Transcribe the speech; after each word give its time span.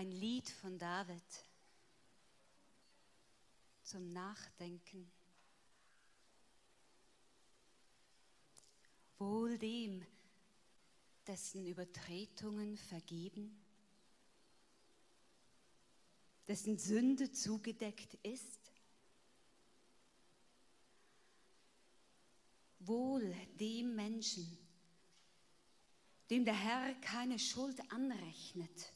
ein 0.00 0.12
Lied 0.12 0.48
von 0.48 0.78
David 0.78 1.44
zum 3.82 4.14
Nachdenken. 4.14 5.12
Wohl 9.18 9.58
dem, 9.58 10.02
dessen 11.26 11.66
Übertretungen 11.66 12.78
vergeben, 12.78 13.62
dessen 16.48 16.78
Sünde 16.78 17.30
zugedeckt 17.30 18.14
ist. 18.22 18.72
Wohl 22.78 23.34
dem 23.56 23.94
Menschen, 23.96 24.56
dem 26.30 26.46
der 26.46 26.56
Herr 26.56 26.94
keine 27.02 27.38
Schuld 27.38 27.78
anrechnet 27.92 28.94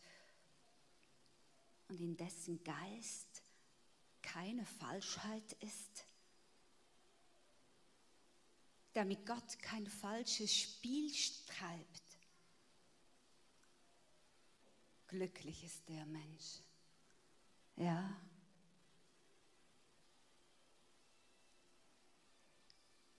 und 1.94 2.00
in 2.00 2.16
dessen 2.16 2.62
Geist 2.64 3.42
keine 4.20 4.66
Falschheit 4.66 5.52
ist, 5.60 6.06
der 8.94 9.04
mit 9.04 9.24
Gott 9.26 9.58
kein 9.60 9.86
falsches 9.86 10.52
Spiel 10.52 11.12
treibt. 11.46 12.02
Glücklich 15.08 15.62
ist 15.62 15.88
der 15.88 16.04
Mensch. 16.06 16.60
Ja. 17.76 18.16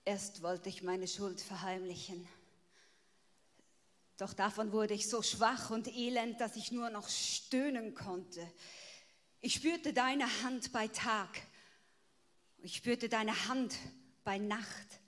Erst 0.04 0.42
wollte 0.42 0.68
ich 0.68 0.82
meine 0.82 1.08
Schuld 1.08 1.40
verheimlichen. 1.40 2.28
Doch 4.16 4.32
davon 4.32 4.72
wurde 4.72 4.94
ich 4.94 5.08
so 5.08 5.22
schwach 5.22 5.70
und 5.70 5.88
elend, 5.88 6.40
dass 6.40 6.56
ich 6.56 6.72
nur 6.72 6.88
noch 6.90 7.08
stöhnen 7.08 7.94
konnte. 7.94 8.50
Ich 9.40 9.54
spürte 9.54 9.92
deine 9.92 10.26
Hand 10.42 10.72
bei 10.72 10.88
Tag. 10.88 11.42
Ich 12.58 12.76
spürte 12.76 13.08
deine 13.08 13.48
Hand 13.48 13.76
bei 14.24 14.38
Nacht. 14.38 15.00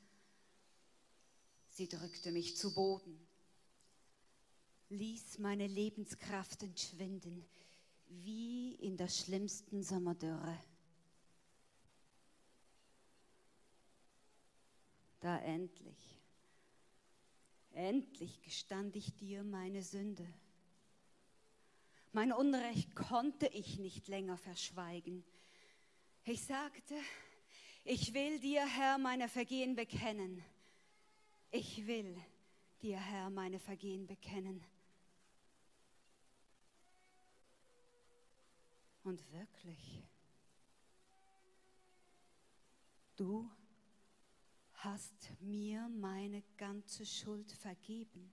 Sie 1.70 1.88
drückte 1.88 2.32
mich 2.32 2.56
zu 2.56 2.74
Boden, 2.74 3.26
ließ 4.90 5.38
meine 5.38 5.66
Lebenskraft 5.66 6.62
entschwinden, 6.62 7.48
wie 8.08 8.74
in 8.74 8.96
der 8.96 9.08
schlimmsten 9.08 9.82
Sommerdürre. 9.82 10.58
Da 15.20 15.38
endlich 15.38 16.17
Endlich 17.78 18.42
gestand 18.42 18.96
ich 18.96 19.14
dir 19.14 19.44
meine 19.44 19.84
Sünde. 19.84 20.26
Mein 22.10 22.32
Unrecht 22.32 22.96
konnte 22.96 23.46
ich 23.46 23.78
nicht 23.78 24.08
länger 24.08 24.36
verschweigen. 24.36 25.24
Ich 26.24 26.42
sagte, 26.44 26.96
ich 27.84 28.12
will 28.14 28.40
dir, 28.40 28.66
Herr, 28.66 28.98
meine 28.98 29.28
Vergehen 29.28 29.76
bekennen. 29.76 30.44
Ich 31.52 31.86
will 31.86 32.20
dir, 32.82 32.98
Herr, 32.98 33.30
meine 33.30 33.60
Vergehen 33.60 34.08
bekennen. 34.08 34.60
Und 39.04 39.22
wirklich, 39.30 40.02
du 43.14 43.48
hast 44.78 45.32
mir 45.40 45.88
meine 45.88 46.42
ganze 46.56 47.04
Schuld 47.04 47.50
vergeben. 47.50 48.32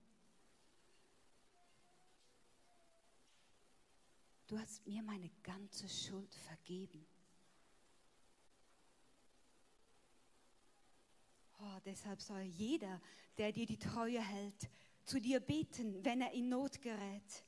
Du 4.46 4.56
hast 4.58 4.86
mir 4.86 5.02
meine 5.02 5.30
ganze 5.42 5.88
Schuld 5.88 6.32
vergeben. 6.34 7.04
Oh, 11.58 11.78
deshalb 11.84 12.20
soll 12.20 12.42
jeder, 12.42 13.00
der 13.38 13.50
dir 13.50 13.66
die 13.66 13.78
Treue 13.78 14.20
hält, 14.20 14.70
zu 15.04 15.20
dir 15.20 15.40
beten, 15.40 16.04
wenn 16.04 16.20
er 16.20 16.30
in 16.32 16.48
Not 16.48 16.80
gerät. 16.80 17.44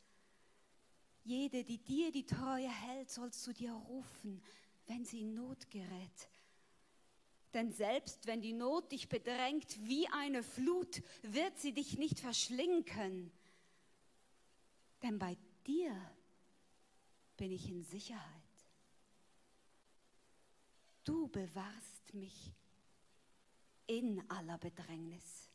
Jede, 1.23 1.63
die 1.63 1.79
dir 1.79 2.11
die 2.11 2.27
Treue 2.27 2.69
hält, 2.69 3.11
soll 3.11 3.33
zu 3.33 3.53
dir 3.53 3.73
rufen, 3.73 4.43
wenn 4.87 5.05
sie 5.05 5.21
in 5.21 5.35
Not 5.35 5.71
gerät. 5.71 6.29
Denn 7.55 7.73
selbst 7.73 8.27
wenn 8.27 8.43
die 8.43 8.53
Not 8.53 8.93
dich 8.93 9.09
bedrängt 9.09 9.87
wie 9.87 10.07
eine 10.09 10.43
Flut, 10.43 11.03
wird 11.23 11.59
sie 11.59 11.73
dich 11.73 11.99
nicht 11.99 12.21
verschlingen 12.21 12.85
können. 12.85 13.33
Denn 15.03 15.19
bei 15.19 15.37
dir 15.67 15.95
bin 17.37 17.51
ich 17.53 17.69
in 17.71 17.83
Sicherheit. 17.85 18.23
Du 21.05 21.29
bewahrst 21.29 22.13
mich 22.13 22.53
in 23.87 24.23
aller 24.31 24.59
Bedrängnis. 24.59 25.49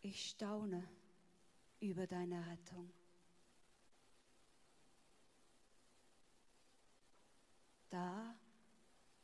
Ich 0.00 0.30
staune 0.30 0.88
über 1.80 2.06
deine 2.06 2.46
Rettung. 2.46 2.92
Da 7.92 8.34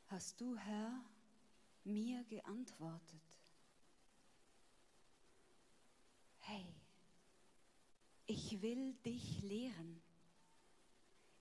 hast 0.08 0.38
du, 0.42 0.54
Herr, 0.54 1.02
mir 1.84 2.22
geantwortet. 2.24 3.22
Hey, 6.40 6.74
ich 8.26 8.60
will 8.60 8.92
dich 9.06 9.40
lehren. 9.40 10.02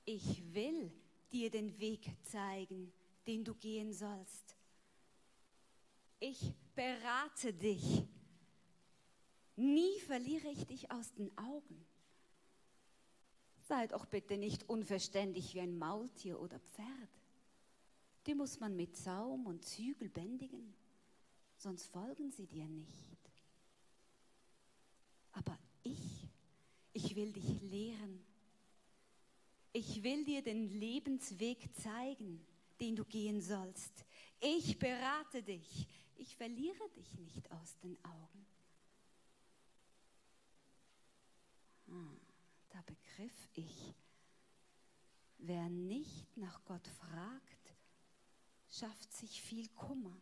Ich 0.06 0.54
will 0.54 0.90
dir 1.34 1.52
den 1.52 1.78
Weg 1.82 2.10
zeigen, 2.24 2.94
den 3.28 3.44
du 3.44 3.54
gehen 3.56 3.92
sollst. 3.92 4.56
Ich 6.22 6.54
berate 6.76 7.54
dich. 7.54 8.06
Nie 9.58 10.00
verliere 10.00 10.48
ich 10.48 10.66
dich 10.66 10.92
aus 10.92 11.14
den 11.16 11.38
Augen. 11.38 11.86
Sei 13.68 13.86
doch 13.88 14.06
bitte 14.06 14.38
nicht 14.38 14.70
unverständlich 14.70 15.54
wie 15.56 15.60
ein 15.60 15.78
Maultier 15.78 16.40
oder 16.40 16.58
Pferd. 16.58 17.17
Die 18.28 18.36
muss 18.36 18.60
man 18.60 18.76
mit 18.76 18.96
Saum 18.96 19.48
und 19.48 19.64
Zügel 19.64 20.10
bändigen, 20.10 20.74
sonst 21.56 21.88
folgen 21.88 22.30
sie 22.32 22.46
dir 22.46 22.68
nicht. 22.68 23.18
Aber 25.32 25.58
ich, 25.84 26.28
ich 26.94 27.16
will 27.16 27.32
dich 27.32 27.62
lehren. 27.62 28.24
Ich 29.72 30.04
will 30.04 30.26
dir 30.26 30.42
den 30.42 30.68
Lebensweg 30.68 31.74
zeigen, 31.76 32.46
den 32.80 32.96
du 32.96 33.06
gehen 33.06 33.42
sollst. 33.42 34.06
Ich 34.40 34.78
berate 34.78 35.42
dich. 35.44 35.88
Ich 36.16 36.36
verliere 36.36 36.90
dich 36.96 37.18
nicht 37.20 37.52
aus 37.52 37.78
den 37.80 37.98
Augen. 38.04 38.46
Hm 41.88 42.20
da 42.78 42.84
begriff 42.84 43.50
ich, 43.56 43.96
wer 45.40 45.68
nicht 45.70 46.38
nach 46.38 46.64
Gott 46.66 46.88
fragt, 46.88 47.57
schafft 48.80 49.12
sich 49.14 49.42
viel 49.42 49.68
Kummer. 49.70 50.16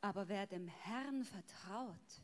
Aber 0.00 0.28
wer 0.28 0.46
dem 0.46 0.68
Herrn 0.68 1.24
vertraut, 1.24 2.22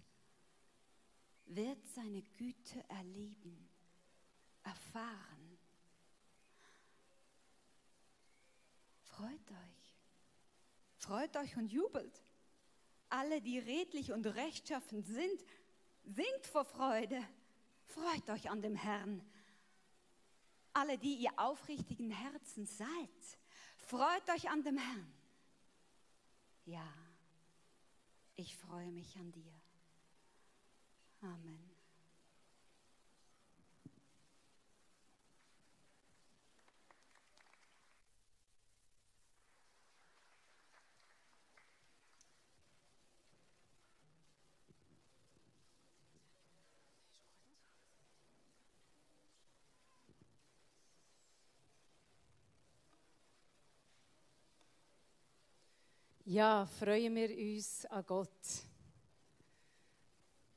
wird 1.46 1.84
seine 1.94 2.22
Güte 2.22 2.82
erleben, 2.88 3.68
erfahren. 4.62 5.58
Freut 9.02 9.50
euch, 9.50 9.96
freut 10.96 11.36
euch 11.36 11.56
und 11.56 11.72
jubelt. 11.72 12.22
Alle, 13.08 13.42
die 13.42 13.58
redlich 13.58 14.12
und 14.12 14.26
rechtschaffen 14.26 15.02
sind, 15.02 15.44
singt 16.04 16.46
vor 16.46 16.64
Freude. 16.64 17.22
Freut 17.84 18.30
euch 18.30 18.48
an 18.48 18.62
dem 18.62 18.74
Herrn. 18.74 19.22
Alle, 20.72 20.96
die 20.96 21.16
ihr 21.16 21.32
aufrichtigen 21.36 22.10
Herzen 22.10 22.64
seid, 22.64 23.38
freut 23.82 24.28
euch 24.30 24.48
an 24.50 24.62
dem 24.62 24.78
Herrn. 24.78 25.12
Ja, 26.64 26.86
ich 28.36 28.56
freue 28.56 28.90
mich 28.92 29.16
an 29.16 29.32
dir. 29.32 29.52
Amen. 31.22 31.71
Ja, 56.32 56.64
freuen 56.64 57.14
wir 57.14 57.28
uns 57.28 57.84
an 57.84 58.06
Gott. 58.06 58.30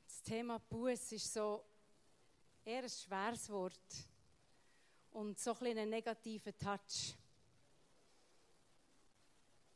Das 0.06 0.22
Thema 0.22 0.58
Buß 0.58 1.12
ist 1.12 1.30
so 1.30 1.66
eher 2.64 2.82
ein 2.82 2.88
schweres 2.88 3.50
Wort 3.50 4.08
und 5.10 5.38
so 5.38 5.54
ein 5.60 5.66
einen 5.66 5.90
negativen 5.90 6.56
Touch. 6.56 7.14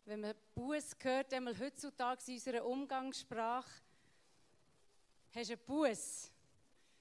Wenn 0.07 0.23
man 0.23 0.35
Buß 0.55 0.97
hört, 1.01 1.35
einmal 1.35 1.59
heutzutage 1.59 2.23
in 2.29 2.33
unserer 2.33 2.65
Umgangssprache, 2.65 3.83
hast 5.35 5.51
du 5.51 5.53
einen 5.53 5.67
Buß, 5.67 6.33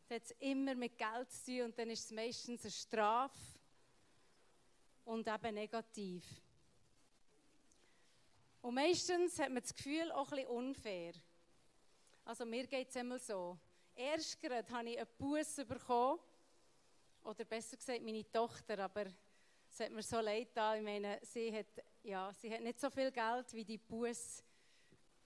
dann 0.10 0.16
hat 0.18 0.26
es 0.26 0.36
immer 0.40 0.76
mit 0.76 0.98
Geld 0.98 1.32
zu 1.32 1.46
tun 1.46 1.62
und 1.62 1.80
dann 1.80 1.90
ist 1.90 2.04
es 2.04 2.12
meistens 2.12 2.64
eine 2.64 2.72
Strafe 2.72 3.40
und 5.06 5.26
eben 5.26 5.56
negativ. 5.56 6.26
Und 8.62 8.76
meistens 8.76 9.40
hat 9.40 9.50
man 9.50 9.62
das 9.62 9.74
Gefühl, 9.74 10.12
auch 10.12 10.32
ein 10.32 10.38
bisschen 10.38 10.48
unfair. 10.48 11.14
Also 12.26 12.46
mir 12.46 12.68
geht 12.68 12.90
es 12.90 12.96
immer 12.96 13.18
so. 13.18 13.58
Erst 13.96 14.40
gerade 14.40 14.70
habe 14.72 14.90
ich 14.90 14.98
einen 14.98 15.08
Bus 15.18 15.56
bekommen, 15.56 16.20
oder 17.24 17.46
besser 17.46 17.78
gesagt 17.78 18.02
meine 18.02 18.30
Tochter, 18.32 18.80
aber 18.80 19.06
es 19.72 19.80
hat 19.80 19.92
mir 19.92 20.02
so 20.02 20.20
leid 20.20 20.50
da. 20.54 20.76
Ich 20.76 20.84
meine, 20.84 21.20
sie 21.24 21.54
hat, 21.54 21.68
ja, 22.04 22.32
sie 22.34 22.52
hat 22.52 22.62
nicht 22.62 22.80
so 22.80 22.90
viel 22.90 23.12
Geld, 23.12 23.54
wie 23.54 23.66
die 23.66 23.78
Bus 23.78 24.44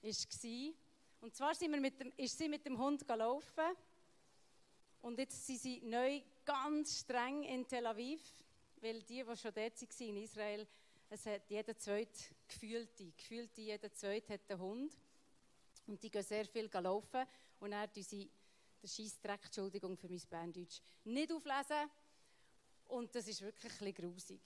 war. 0.02 0.74
Und 1.22 1.36
zwar 1.36 1.56
sind 1.56 1.72
wir 1.72 1.80
mit 1.80 2.00
dem, 2.00 2.12
ist 2.18 2.38
sie 2.38 2.50
mit 2.50 2.66
dem 2.66 2.78
Hund 2.78 3.08
gelaufen 3.08 3.76
und 5.02 5.18
jetzt 5.20 5.46
sind 5.46 5.60
sie 5.60 5.82
neu 5.82 6.22
ganz 6.44 7.00
streng 7.00 7.44
in 7.44 7.68
Tel 7.68 7.86
Aviv, 7.86 8.22
weil 8.82 9.02
die, 9.04 9.24
die 9.24 9.38
schon 9.38 9.54
dort 9.54 9.82
waren 9.82 10.08
in 10.10 10.18
Israel, 10.18 10.68
es 11.14 11.28
hat 11.28 11.48
jeder 11.48 11.78
zweite 11.78 12.24
gefühlte, 12.48 13.12
gefühlte 13.12 13.62
jeder 13.62 13.94
zweite 13.94 14.34
hat 14.34 14.50
einen 14.50 14.60
Hund. 14.60 14.98
Und 15.86 16.02
die 16.02 16.10
gehen 16.10 16.24
sehr 16.24 16.46
viel 16.46 16.70
laufen 16.74 17.26
und 17.60 17.72
dann 17.72 17.92
tun 17.92 18.04
sie 18.04 18.32
den 18.82 18.90
Scheissdreck, 18.90 19.46
Entschuldigung 19.46 19.96
für 19.96 20.10
mein 20.10 20.22
Berndeutsch, 20.30 20.82
nicht 21.04 21.32
auflesen. 21.32 21.90
Und 22.86 23.14
das 23.14 23.28
ist 23.28 23.42
wirklich 23.42 23.80
ein 23.82 23.94
grusig. 23.94 24.42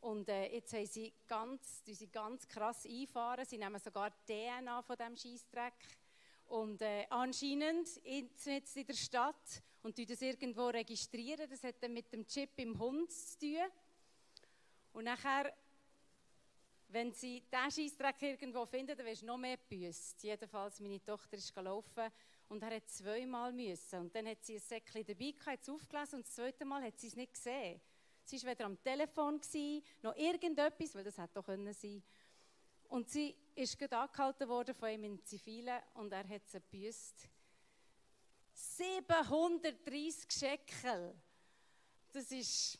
Und 0.00 0.28
äh, 0.28 0.52
jetzt 0.52 0.72
haben 0.72 0.86
sie 0.86 1.12
ganz, 1.26 1.82
sie 1.84 2.08
ganz 2.08 2.46
krass 2.46 2.86
einfahren. 2.86 3.44
Sie 3.44 3.58
nehmen 3.58 3.80
sogar 3.80 4.12
DNA 4.26 4.82
von 4.82 4.96
diesem 4.96 5.16
Scheissdreck. 5.16 5.74
Und 6.46 6.82
äh, 6.82 7.06
anscheinend 7.08 7.88
jetzt 8.04 8.76
in 8.76 8.86
der 8.86 8.94
Stadt 8.94 9.62
und 9.82 9.98
das 9.98 10.22
irgendwo 10.22 10.66
registrieren. 10.66 11.48
Das 11.48 11.62
hat 11.62 11.82
dann 11.82 11.92
mit 11.92 12.12
dem 12.12 12.26
Chip 12.26 12.50
im 12.56 12.78
Hund 12.78 13.10
zu 13.10 13.38
tun. 13.38 13.70
Und 14.92 15.04
nachher 15.04 15.52
wenn 16.92 17.12
sie 17.12 17.42
diesen 17.50 17.70
Scheissdreck 17.70 18.20
irgendwo 18.22 18.66
finden, 18.66 18.96
dann 18.96 19.06
wirst 19.06 19.22
du 19.22 19.26
noch 19.26 19.38
mehr 19.38 19.56
gebüßt. 19.56 20.22
Jedenfalls, 20.22 20.78
meine 20.80 21.02
Tochter 21.02 21.36
ist 21.36 21.54
gelaufen 21.54 22.10
und 22.48 22.62
er 22.62 22.76
hat 22.76 22.88
zweimal 22.90 23.52
müssen. 23.52 24.00
Und 24.00 24.14
dann 24.14 24.26
hat 24.26 24.44
sie 24.44 24.56
ein 24.56 24.60
Säckchen 24.60 25.04
dabei 25.04 25.30
gehabt, 25.30 25.46
hat 25.46 25.62
es 25.62 25.68
aufgelesen 25.70 26.16
und 26.16 26.26
das 26.26 26.34
zweite 26.34 26.64
Mal 26.64 26.82
hat 26.82 26.98
sie 26.98 27.06
es 27.06 27.16
nicht 27.16 27.32
gesehen. 27.32 27.80
Sie 28.24 28.42
war 28.42 28.50
weder 28.50 28.66
am 28.66 28.82
Telefon, 28.82 29.40
gewesen, 29.40 29.82
noch 30.02 30.14
irgendetwas, 30.16 30.94
weil 30.94 31.04
das 31.04 31.18
hätte 31.18 31.34
doch 31.34 31.46
können 31.46 31.72
sein 31.72 32.02
Und 32.88 33.08
sie 33.08 33.36
ist 33.54 33.78
gerade 33.78 33.96
angehalten 33.96 34.48
worden 34.48 34.74
von 34.74 34.90
ihm 34.90 35.04
in 35.04 35.24
Zivilen 35.24 35.80
und 35.94 36.12
er 36.12 36.28
hat 36.28 36.46
sie 36.46 36.60
gebüßt. 36.60 37.28
730 38.52 40.30
Scheckel. 40.30 41.14
Das 42.12 42.30
ist 42.30 42.78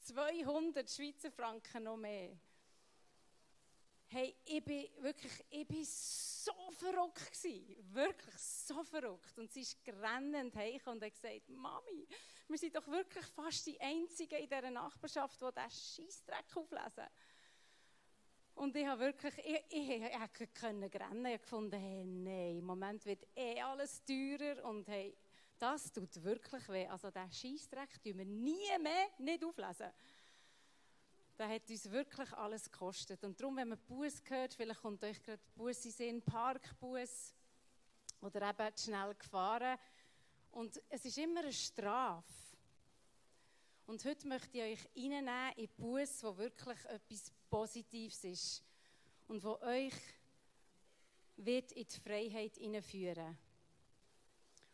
200 0.00 0.88
Schweizer 0.88 1.32
Franken 1.32 1.84
noch 1.84 1.96
mehr. 1.96 2.36
Hey, 4.08 4.36
ich 4.44 4.64
bin 4.64 4.86
wirklich, 5.00 5.44
ich 5.50 5.66
bin 5.66 5.84
so 5.84 6.52
verrückt 6.70 7.32
gewesen. 7.32 7.76
Wirklich 7.92 8.38
so 8.38 8.84
verrückt. 8.84 9.36
Und 9.36 9.52
sie 9.52 9.62
ist 9.62 9.84
grennend 9.84 10.54
heim 10.54 10.80
und 10.86 11.02
hat 11.02 11.12
gesagt, 11.12 11.48
Mami, 11.48 12.06
wir 12.46 12.58
sind 12.58 12.76
doch 12.76 12.86
wirklich 12.86 13.26
fast 13.26 13.66
die 13.66 13.80
Einzigen 13.80 14.38
in 14.38 14.48
dieser 14.48 14.70
Nachbarschaft, 14.70 15.40
die 15.40 15.44
diesen 15.44 16.06
Scheissdreck 16.06 16.56
auflesen. 16.56 17.10
Und 18.54 18.76
ich 18.76 18.86
habe 18.86 19.00
wirklich, 19.00 19.36
ich, 19.38 19.64
ich, 19.70 19.90
ich, 19.90 20.40
ich 20.40 20.54
können 20.54 20.84
rennen. 20.84 21.26
Ich 21.26 21.42
gefunden, 21.42 21.78
hey, 21.78 22.04
nein, 22.04 22.58
im 22.58 22.64
Moment 22.64 23.04
wird 23.04 23.26
eh 23.34 23.60
alles 23.60 24.04
teurer 24.04 24.64
und 24.64 24.86
hey, 24.88 25.16
das 25.58 25.92
tut 25.92 26.22
wirklich 26.22 26.68
weh. 26.68 26.86
Also 26.86 27.10
diesen 27.10 27.32
Scheissdreck 27.32 28.02
tun 28.02 28.18
wir 28.18 28.24
nie 28.24 28.78
mehr 28.80 29.08
nicht 29.18 29.44
auflesen 29.44 29.90
der 31.38 31.48
hat 31.48 31.68
uns 31.68 31.90
wirklich 31.90 32.32
alles 32.32 32.70
gekostet. 32.70 33.22
Und 33.24 33.40
darum, 33.40 33.56
wenn 33.56 33.68
man 33.68 33.78
Bus 33.78 34.22
hört, 34.24 34.54
vielleicht 34.54 34.80
kommt 34.80 35.02
euch 35.04 35.22
gerade 35.22 35.42
Bus 35.54 35.84
in 35.84 35.90
Sinn, 35.90 36.22
Parkbus 36.22 37.34
oder 38.20 38.48
eben 38.48 38.76
schnell 38.76 39.14
gefahren. 39.14 39.78
Und 40.50 40.80
es 40.88 41.04
ist 41.04 41.18
immer 41.18 41.40
eine 41.40 41.52
Strafe. 41.52 42.32
Und 43.86 44.04
heute 44.04 44.26
möchte 44.26 44.58
ich 44.58 44.80
euch 44.80 44.88
reinnehmen 44.96 45.52
in 45.56 45.68
Bus, 45.76 46.22
wo 46.24 46.36
wirklich 46.36 46.84
etwas 46.86 47.32
Positives 47.48 48.24
ist 48.24 48.64
und 49.28 49.44
wo 49.44 49.58
euch 49.60 49.94
wird 51.36 51.72
in 51.72 51.86
die 51.86 52.00
Freiheit 52.00 52.56
hineinführen. 52.56 53.36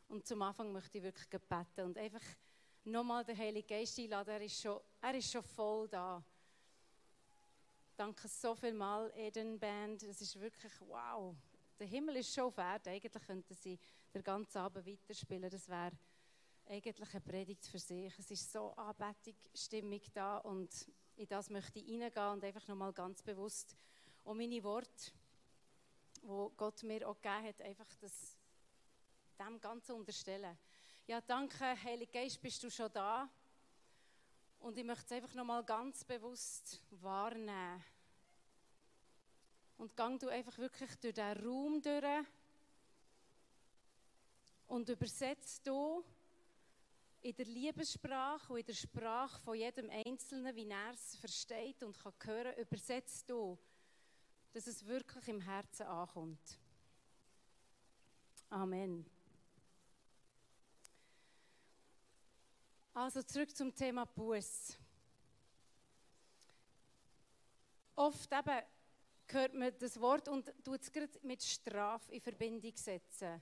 Und 0.08 0.26
zum 0.26 0.40
Anfang 0.42 0.72
möchte 0.72 0.98
ich 0.98 1.04
wirklich 1.04 1.28
beten 1.28 1.86
und 1.86 1.98
einfach 1.98 2.22
nochmal 2.84 3.24
den 3.24 3.36
Heiligen 3.36 3.66
Geist 3.66 3.98
einladen. 3.98 4.30
Er 4.30 4.42
ist 4.42 4.60
schon, 4.60 4.80
er 5.00 5.14
ist 5.14 5.30
schon 5.30 5.42
voll 5.42 5.88
da. 5.88 6.22
Danke 7.94 8.26
so 8.26 8.54
viel 8.54 8.72
mal, 8.72 9.12
Eden 9.14 9.58
Band. 9.58 10.02
Es 10.02 10.22
ist 10.22 10.40
wirklich 10.40 10.72
wow. 10.80 11.36
Der 11.78 11.86
Himmel 11.86 12.16
ist 12.16 12.34
schon 12.34 12.50
fertig. 12.50 12.90
Eigentlich 12.90 13.26
könnten 13.26 13.54
sie 13.54 13.78
den 14.14 14.22
ganzen 14.22 14.58
Abend 14.58 14.86
weiterspielen. 14.86 15.50
Das 15.50 15.68
wäre 15.68 15.92
eigentlich 16.66 17.10
eine 17.12 17.20
Predigt 17.20 17.66
für 17.66 17.78
sich. 17.78 18.18
Es 18.18 18.30
ist 18.30 18.50
so 18.50 18.70
Anbetungsstimmung 18.72 20.00
da 20.14 20.38
und 20.38 20.70
in 21.16 21.28
das 21.28 21.50
möchte 21.50 21.80
ich 21.80 21.86
hineingehen 21.86 22.28
und 22.28 22.44
einfach 22.44 22.66
nochmal 22.66 22.94
ganz 22.94 23.22
bewusst 23.22 23.76
um 24.24 24.38
meine 24.38 24.62
Worte, 24.64 25.12
wo 26.22 26.50
Gott 26.56 26.82
mir 26.84 27.06
auch 27.06 27.20
gegeben 27.20 27.46
hat, 27.46 27.60
einfach 27.60 27.94
das 28.00 28.38
dem 29.38 29.60
Ganzen 29.60 29.92
unterstellen. 29.92 30.56
Ja, 31.06 31.20
danke, 31.20 31.76
Heilige 31.82 32.12
Geist, 32.12 32.40
bist 32.40 32.62
du 32.62 32.70
schon 32.70 32.90
da? 32.92 33.28
Und 34.62 34.78
ich 34.78 34.84
möchte 34.84 35.04
es 35.06 35.12
einfach 35.12 35.34
nochmal 35.34 35.64
ganz 35.64 36.04
bewusst 36.04 36.80
wahrnehmen. 37.00 37.82
Und 39.76 39.96
gang 39.96 40.20
du 40.20 40.28
einfach 40.28 40.56
wirklich 40.56 40.94
durch 41.00 41.14
diesen 41.14 41.44
Raum 41.44 41.82
durch 41.82 42.24
und 44.68 44.88
übersetzt 44.88 45.66
du 45.66 46.04
in 47.22 47.34
der 47.34 47.46
Liebessprache 47.46 48.52
und 48.52 48.60
in 48.60 48.66
der 48.66 48.74
Sprache 48.74 49.40
von 49.40 49.56
jedem 49.56 49.90
Einzelnen, 49.90 50.54
wie 50.54 50.68
er 50.68 50.92
es 50.92 51.16
versteht 51.16 51.82
und 51.82 51.98
kann 51.98 52.12
hören, 52.24 52.56
übersetzt 52.56 53.28
du, 53.28 53.58
dass 54.52 54.68
es 54.68 54.86
wirklich 54.86 55.26
im 55.26 55.40
Herzen 55.40 55.86
ankommt. 55.86 56.58
Amen. 58.48 59.04
Also 62.94 63.22
zurück 63.22 63.56
zum 63.56 63.74
Thema 63.74 64.04
Buß. 64.04 64.76
Oft 67.94 68.30
eben 68.30 68.62
hört 69.28 69.54
man 69.54 69.72
das 69.78 69.98
Wort 69.98 70.28
und 70.28 70.52
tut 70.62 70.82
es 70.82 70.92
gerade 70.92 71.18
mit 71.22 71.42
Strafe 71.42 72.12
in 72.12 72.20
Verbindung 72.20 72.76
setzen. 72.76 73.40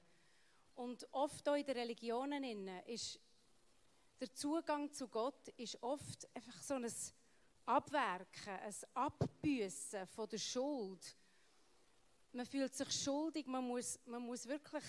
Und 0.76 1.04
oft 1.10 1.48
auch 1.48 1.56
in 1.56 1.64
den 1.64 1.76
Religionen 1.76 2.68
ist 2.86 3.18
der 4.20 4.32
Zugang 4.32 4.92
zu 4.92 5.08
Gott 5.08 5.48
ist 5.56 5.82
oft 5.82 6.28
einfach 6.32 6.62
so 6.62 6.74
ein 6.74 6.86
Abwerken, 7.66 8.52
ein 8.52 8.74
Abbüßen 8.94 10.06
von 10.06 10.28
der 10.28 10.38
Schuld. 10.38 11.16
Man 12.32 12.46
fühlt 12.46 12.74
sich 12.74 12.92
schuldig, 12.92 13.46
man 13.46 13.66
muss, 13.66 13.98
man 14.04 14.22
muss 14.22 14.46
wirklich 14.46 14.84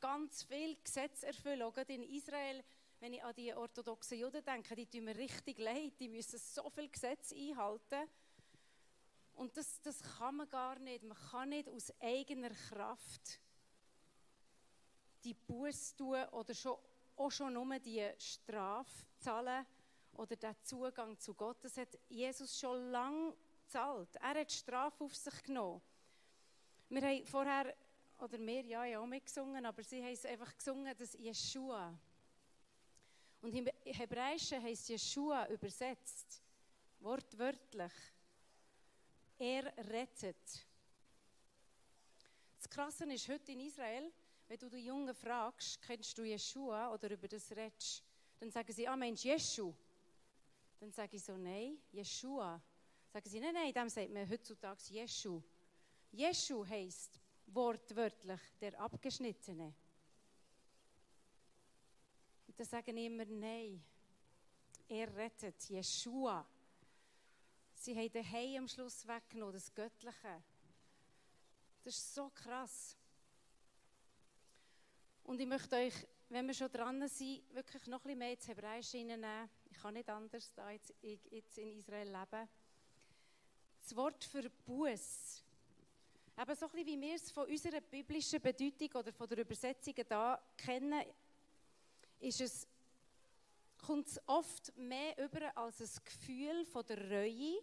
ganz 0.00 0.42
viel 0.42 0.76
Gesetze 0.82 1.28
erfüllen. 1.28 1.62
Auch 1.62 1.76
in 1.78 2.02
Israel 2.02 2.62
wenn 3.02 3.14
ich 3.14 3.24
an 3.24 3.34
die 3.34 3.52
orthodoxen 3.52 4.16
Juden 4.16 4.44
denke, 4.44 4.76
die 4.76 4.86
tun 4.86 5.02
mir 5.02 5.16
richtig 5.16 5.58
leid, 5.58 5.94
die 5.98 6.08
müssen 6.08 6.38
so 6.38 6.70
viel 6.70 6.88
Gesetze 6.88 7.34
einhalten. 7.34 8.08
Und 9.34 9.56
das, 9.56 9.80
das 9.82 10.00
kann 10.00 10.36
man 10.36 10.48
gar 10.48 10.78
nicht. 10.78 11.02
Man 11.02 11.18
kann 11.32 11.48
nicht 11.48 11.68
aus 11.68 11.92
eigener 11.98 12.50
Kraft 12.50 13.40
die 15.24 15.34
Buß 15.34 15.96
tun 15.96 16.22
oder 16.30 16.54
schon, 16.54 16.78
auch 17.16 17.30
schon 17.32 17.52
nur 17.54 17.76
die 17.80 18.08
Strafe 18.18 19.04
zahlen 19.18 19.66
oder 20.12 20.36
den 20.36 20.54
Zugang 20.62 21.18
zu 21.18 21.34
Gott. 21.34 21.56
Das 21.60 21.76
hat 21.76 21.98
Jesus 22.08 22.56
schon 22.56 22.92
lange 22.92 23.34
gezahlt. 23.64 24.14
Er 24.14 24.40
hat 24.40 24.48
die 24.48 24.54
Strafe 24.54 25.02
auf 25.02 25.16
sich 25.16 25.42
genommen. 25.42 25.82
Wir 26.88 27.02
haben 27.02 27.26
vorher, 27.26 27.74
oder 28.20 28.38
wir, 28.38 28.64
ja, 28.64 28.84
ja 28.84 29.00
auch 29.00 29.06
mitgesungen, 29.06 29.66
aber 29.66 29.82
sie 29.82 30.00
haben 30.00 30.12
es 30.12 30.24
einfach 30.24 30.56
gesungen, 30.56 30.96
dass 30.96 31.14
Jeshua, 31.14 31.98
und 33.42 33.54
im 33.54 33.68
Hebräischen 33.84 34.62
heißt 34.62 34.88
Jeshua 34.88 35.48
übersetzt, 35.48 36.40
wortwörtlich, 37.00 37.92
er 39.38 39.76
rettet. 39.90 40.66
Das 42.56 42.70
Krasse 42.70 43.04
ist 43.12 43.28
heute 43.28 43.52
in 43.52 43.60
Israel, 43.60 44.12
wenn 44.46 44.58
du 44.58 44.68
die 44.68 44.86
Jungen 44.86 45.12
fragst, 45.12 45.82
kennst 45.82 46.16
du 46.16 46.22
Jeshua 46.22 46.92
oder 46.94 47.10
über 47.10 47.26
das 47.26 47.50
redest, 47.50 48.04
dann 48.38 48.50
sagen 48.50 48.72
sie, 48.72 48.86
ah, 48.86 48.96
meinst 48.96 49.24
du 49.24 49.28
Jeschu? 49.28 49.74
Dann 50.78 50.92
sage 50.92 51.16
ich 51.16 51.24
so, 51.24 51.36
nein, 51.36 51.78
Jeshua. 51.90 52.60
Sagen 53.12 53.28
sie, 53.28 53.40
nein, 53.40 53.54
nein, 53.54 53.72
dem 53.72 53.88
sagt 53.88 54.10
man 54.10 54.28
heutzutage 54.28 54.82
Jeschu. 54.90 55.42
Jeschu 56.12 56.64
heisst 56.66 57.20
wortwörtlich 57.46 58.40
der 58.60 58.78
Abgeschnittene. 58.80 59.74
Dann 62.56 62.66
sagen 62.66 62.96
immer, 62.96 63.24
nein, 63.24 63.82
er 64.88 65.14
rettet, 65.16 65.68
Jeshua. 65.68 66.46
Sie 67.74 67.96
haben 67.96 68.12
den 68.12 68.30
Heim 68.30 68.62
am 68.62 68.68
Schluss 68.68 69.06
weggenommen, 69.08 69.54
das 69.54 69.72
Göttliche. 69.74 70.42
Das 71.82 71.96
ist 71.96 72.14
so 72.14 72.30
krass. 72.30 72.96
Und 75.24 75.40
ich 75.40 75.46
möchte 75.46 75.76
euch, 75.76 75.94
wenn 76.28 76.46
wir 76.46 76.54
schon 76.54 76.70
dran 76.70 77.08
sind, 77.08 77.42
wirklich 77.54 77.86
noch 77.86 77.98
ein 78.00 78.02
bisschen 78.02 78.18
mehr 78.18 78.32
ins 78.32 78.48
Hebräische 78.48 78.98
hineinnehmen. 78.98 79.50
Ich 79.70 79.78
kann 79.78 79.94
nicht 79.94 80.08
anders, 80.08 80.52
da 80.54 80.70
jetzt, 80.70 80.94
jetzt 81.00 81.58
in 81.58 81.78
Israel 81.78 82.06
leben. 82.06 82.48
Das 83.80 83.96
Wort 83.96 84.22
für 84.24 84.48
Buß, 84.48 85.42
eben 86.38 86.54
so 86.54 86.66
ein 86.66 86.72
bisschen 86.72 86.86
wie 86.86 87.00
wir 87.00 87.14
es 87.14 87.30
von 87.30 87.48
unserer 87.48 87.80
biblischen 87.80 88.40
Bedeutung 88.40 89.00
oder 89.00 89.12
von 89.12 89.28
der 89.28 89.38
Übersetzung 89.38 89.94
da 90.08 90.40
kennen, 90.56 91.04
ist 92.22 92.40
es, 92.40 92.68
kommt 93.78 94.06
es 94.06 94.20
oft 94.26 94.76
mehr 94.76 95.18
über 95.18 95.56
als 95.56 95.80
ein 95.80 96.04
Gefühl 96.04 96.64
von 96.64 96.86
der 96.86 97.10
Reue 97.10 97.60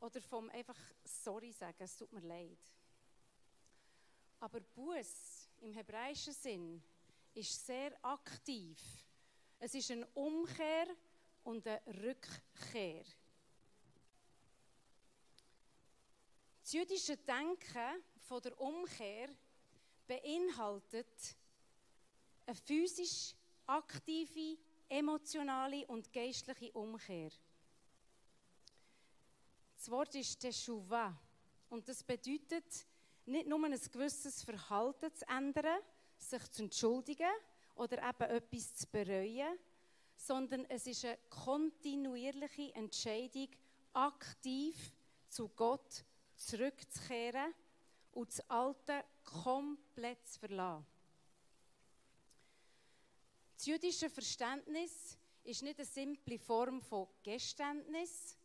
oder 0.00 0.20
vom 0.22 0.48
einfach 0.50 0.78
Sorry 1.04 1.52
sagen, 1.52 1.76
es 1.78 1.96
tut 1.96 2.10
mir 2.12 2.20
leid. 2.20 2.58
Aber 4.40 4.60
Buß 4.60 5.48
im 5.60 5.74
hebräischen 5.74 6.32
Sinn 6.32 6.82
ist 7.34 7.66
sehr 7.66 7.92
aktiv. 8.02 8.78
Es 9.58 9.74
ist 9.74 9.90
eine 9.90 10.06
Umkehr 10.14 10.86
und 11.44 11.66
eine 11.66 11.82
Rückkehr. 12.02 13.04
Das 16.62 16.72
jüdische 16.72 17.18
Denken 17.18 18.02
von 18.16 18.40
der 18.40 18.58
Umkehr 18.58 19.28
beinhaltet 20.06 21.36
eine 22.46 22.56
physisch 22.56 23.34
aktive, 23.66 24.58
emotionale 24.88 25.86
und 25.86 26.12
geistliche 26.12 26.72
Umkehr. 26.72 27.30
Das 29.76 29.90
Wort 29.90 30.14
ist 30.14 30.38
Teshuva 30.40 31.18
und 31.70 31.88
das 31.88 32.02
bedeutet 32.02 32.86
nicht 33.26 33.46
nur 33.46 33.64
ein 33.64 33.78
gewisses 33.92 34.42
Verhalten 34.42 35.14
zu 35.14 35.26
ändern, 35.28 35.80
sich 36.18 36.50
zu 36.50 36.64
entschuldigen 36.64 37.30
oder 37.76 37.96
eben 37.96 38.30
etwas 38.30 38.74
zu 38.74 38.86
bereuen, 38.88 39.58
sondern 40.16 40.66
es 40.66 40.86
ist 40.86 41.04
eine 41.04 41.18
kontinuierliche 41.30 42.74
Entscheidung, 42.74 43.48
aktiv 43.92 44.92
zu 45.28 45.48
Gott 45.48 46.04
zurückzukehren 46.36 47.54
und 48.12 48.28
das 48.28 48.50
Alte 48.50 49.04
komplett 49.24 50.26
zu 50.26 50.40
verlassen. 50.40 50.86
Das 53.60 53.66
jüdische 53.66 54.08
Verständnis 54.08 55.18
ist 55.44 55.62
nicht 55.62 55.78
eine 55.78 55.84
simple 55.84 56.38
Form 56.38 56.80
von 56.80 57.06
Geständnis, 57.22 58.38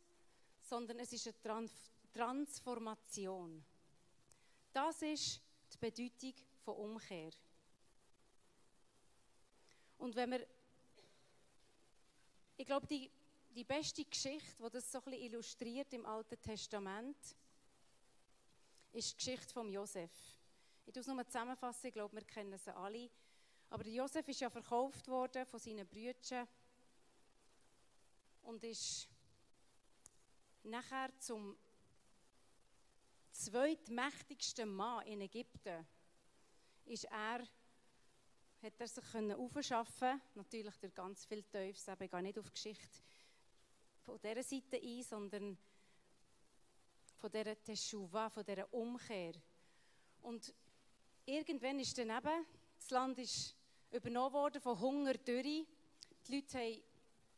sondern 0.60 0.98
es 0.98 1.10
ist 1.10 1.26
eine 1.26 1.70
Transformation. 2.12 3.64
Das 4.74 5.00
ist 5.00 5.40
die 5.72 5.78
Bedeutung 5.78 6.34
von 6.62 6.74
Umkehr. 6.74 7.30
Und 9.96 10.14
wenn 10.16 10.32
wir, 10.32 10.46
ich 12.58 12.66
glaube, 12.66 12.86
die, 12.86 13.10
die 13.54 13.64
beste 13.64 14.04
Geschichte, 14.04 14.62
die 14.62 14.70
das 14.70 14.92
so 14.92 14.98
ein 14.98 15.04
bisschen 15.04 15.22
illustriert 15.22 15.94
im 15.94 16.04
Alten 16.04 16.38
Testament, 16.42 17.16
ist 18.92 19.12
die 19.12 19.16
Geschichte 19.16 19.54
von 19.54 19.72
Josef. 19.72 20.10
Ich 20.84 20.92
tue 20.92 21.00
es 21.00 21.06
nur 21.06 21.26
zusammenfassen, 21.26 21.86
ich 21.86 21.94
glaube, 21.94 22.16
wir 22.16 22.24
kennen 22.24 22.58
sie 22.58 22.76
alle. 22.76 23.08
Aber 23.70 23.86
Josef 23.86 24.26
ist 24.28 24.40
ja 24.40 24.50
verkauft 24.50 25.08
worden 25.08 25.44
von 25.46 25.58
seinen 25.58 25.86
Brüdern 25.86 26.46
und 28.42 28.62
ist 28.64 29.08
nachher 30.62 31.10
zum 31.18 31.56
zweitmächtigsten 33.32 34.72
Mann 34.72 35.06
in 35.06 35.20
Ägypten 35.20 35.86
ist 36.86 37.04
er, 37.04 37.40
hat 38.62 38.72
er 38.78 38.88
sich 38.88 39.34
aufschaffen 39.34 40.20
natürlich 40.34 40.76
durch 40.76 40.94
ganz 40.94 41.24
viel 41.24 41.42
Teufels, 41.42 41.88
ich 42.00 42.10
gehe 42.10 42.22
nicht 42.22 42.38
auf 42.38 42.46
die 42.46 42.54
Geschichte 42.54 43.00
von 44.04 44.20
dieser 44.20 44.42
Seite 44.42 44.76
ein, 44.76 45.02
sondern 45.02 45.58
von 47.16 47.30
dieser 47.30 47.60
Teshuva, 47.62 48.30
von 48.30 48.44
dieser 48.44 48.72
Umkehr. 48.72 49.34
Und 50.22 50.54
irgendwann 51.24 51.80
ist 51.80 51.98
dann 51.98 52.10
eben, 52.10 52.46
das 52.78 52.90
Land 52.90 53.18
ist 53.18 53.55
übernommen 53.90 54.32
worden 54.32 54.60
von 54.60 54.78
Hunger, 54.80 55.14
Dürre. 55.14 55.66
Die 56.26 56.34
Leute 56.34 56.58
mussten 56.58 56.82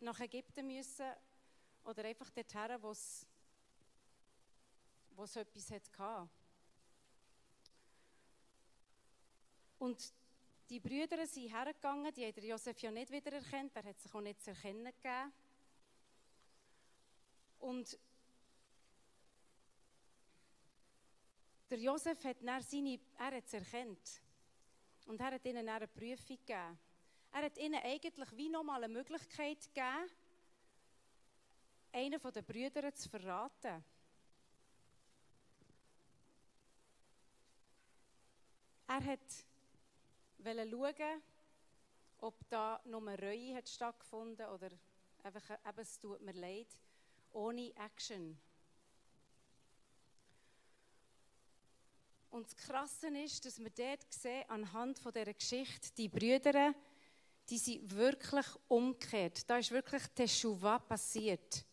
nach 0.01 0.21
Ägypten 0.21 0.67
müssen 0.67 1.07
oder 1.85 2.05
einfach 2.05 2.31
dorthin, 2.31 2.83
wo 2.83 2.91
es 2.91 3.27
wo 5.19 5.25
es 5.25 5.35
etwas 5.35 5.71
hatte. 5.73 6.29
Und 9.81 10.13
die 10.71 10.79
Brüder 10.79 11.27
sind 11.27 11.53
hergegangen, 11.53 12.15
die 12.15 12.25
haben 12.25 12.45
Josef 12.45 12.79
ja 12.81 12.91
nicht 12.93 13.11
wiedererkannt, 13.11 13.75
er 13.75 13.85
hat 13.85 14.01
sich 14.01 14.15
auch 14.15 14.21
nicht 14.21 14.41
zu 14.41 14.51
erkennen 14.51 14.85
gegeben. 14.85 15.33
Und 17.59 17.99
der 21.71 21.79
Josef 21.81 22.23
hat 22.25 22.37
dann 22.43 22.63
seine, 22.63 23.01
er 23.19 23.37
hat 23.37 23.45
es 23.45 23.55
erkannt. 23.55 24.21
Und 25.09 25.21
er 25.21 25.33
hat 25.33 25.45
ihnen 25.47 25.67
eine 25.67 25.89
Prüfung 25.89 26.37
gegeben. 26.37 26.79
Er 27.33 27.43
hat 27.43 27.57
ihnen 27.57 27.83
eigentlich 27.83 28.37
wie 28.37 28.51
nochmal 28.51 28.85
eine 28.85 28.93
Möglichkeit 28.93 29.59
gegeben, 29.75 30.11
einen 31.93 32.21
der 32.21 32.43
Brüder 32.43 32.95
zu 32.95 33.09
verraten. 33.09 33.83
Er 38.87 39.07
wollte 39.07 40.71
schauen, 40.71 41.23
ob 42.19 42.35
da 42.51 42.79
nur 42.85 43.01
Reue 43.01 43.55
hat 43.57 43.69
stattgefunden 43.69 44.47
oder 44.47 44.71
einfach, 45.23 45.51
eben, 45.51 45.79
es 45.79 45.99
tut 45.99 46.21
mir 46.21 46.33
leid, 46.33 46.69
ohne 47.33 47.75
Action. 47.77 48.39
Und 52.31 52.47
das 52.47 52.57
Krasse 52.57 53.09
ist, 53.09 53.45
dass 53.45 53.59
wir 53.59 53.71
dort 53.71 54.13
sehen, 54.13 54.45
anhand 54.49 54.99
dieser 54.99 55.33
Geschichte, 55.33 55.89
die 55.97 56.09
Brüder, 56.09 56.75
die 57.49 57.59
sind 57.59 57.95
wirklich 57.95 58.47
umgekehrt. 58.69 59.49
Da 59.49 59.59
ist 59.59 59.71
wirklich 59.71 60.03
Teshuva 60.15 60.79
passiert. 60.79 61.65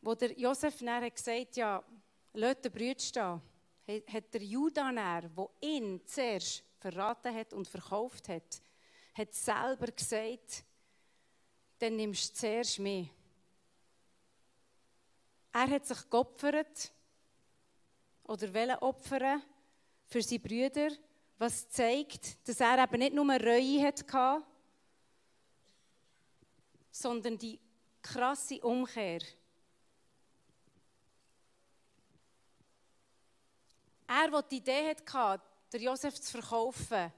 Wo 0.00 0.14
der 0.14 0.38
Josef 0.38 0.80
nachher 0.80 1.10
gesagt 1.10 1.38
hat, 1.38 1.56
ja, 1.56 1.84
lasst 2.32 2.64
den 2.64 2.72
Brüder 2.72 3.00
stehen 3.00 3.40
hat 3.86 4.32
der 4.32 4.42
Judaner, 4.42 5.22
der 5.22 5.48
ihn 5.60 6.00
zuerst 6.06 6.64
verraten 6.78 7.34
hat 7.34 7.52
und 7.52 7.68
verkauft 7.68 8.28
hat, 8.28 8.62
hat 9.14 9.34
selber 9.34 9.86
gesagt, 9.88 10.64
dann 11.78 11.96
nimmst 11.96 12.30
du 12.30 12.34
zuerst 12.40 12.78
mich. 12.78 13.10
Er 15.52 15.68
hat 15.68 15.86
sich 15.86 16.10
geopfert 16.10 16.92
oder 18.24 18.52
will 18.52 18.76
opfern 18.80 19.42
für 20.06 20.22
seine 20.22 20.40
Brüder, 20.40 20.90
was 21.38 21.68
zeigt, 21.68 22.48
dass 22.48 22.60
er 22.60 22.82
eben 22.82 22.98
nicht 22.98 23.14
nur 23.14 23.26
Reue 23.26 23.86
hatte, 23.86 24.42
sondern 26.90 27.36
die 27.38 27.58
krasse 28.00 28.60
Umkehr. 28.60 29.20
Er, 34.06 34.30
der 34.30 34.42
die 34.42 34.56
Idee 34.56 34.94
hatte, 35.12 35.44
der 35.72 35.80
Josef 35.80 36.20
zu 36.20 36.30
verkaufen, 36.30 37.12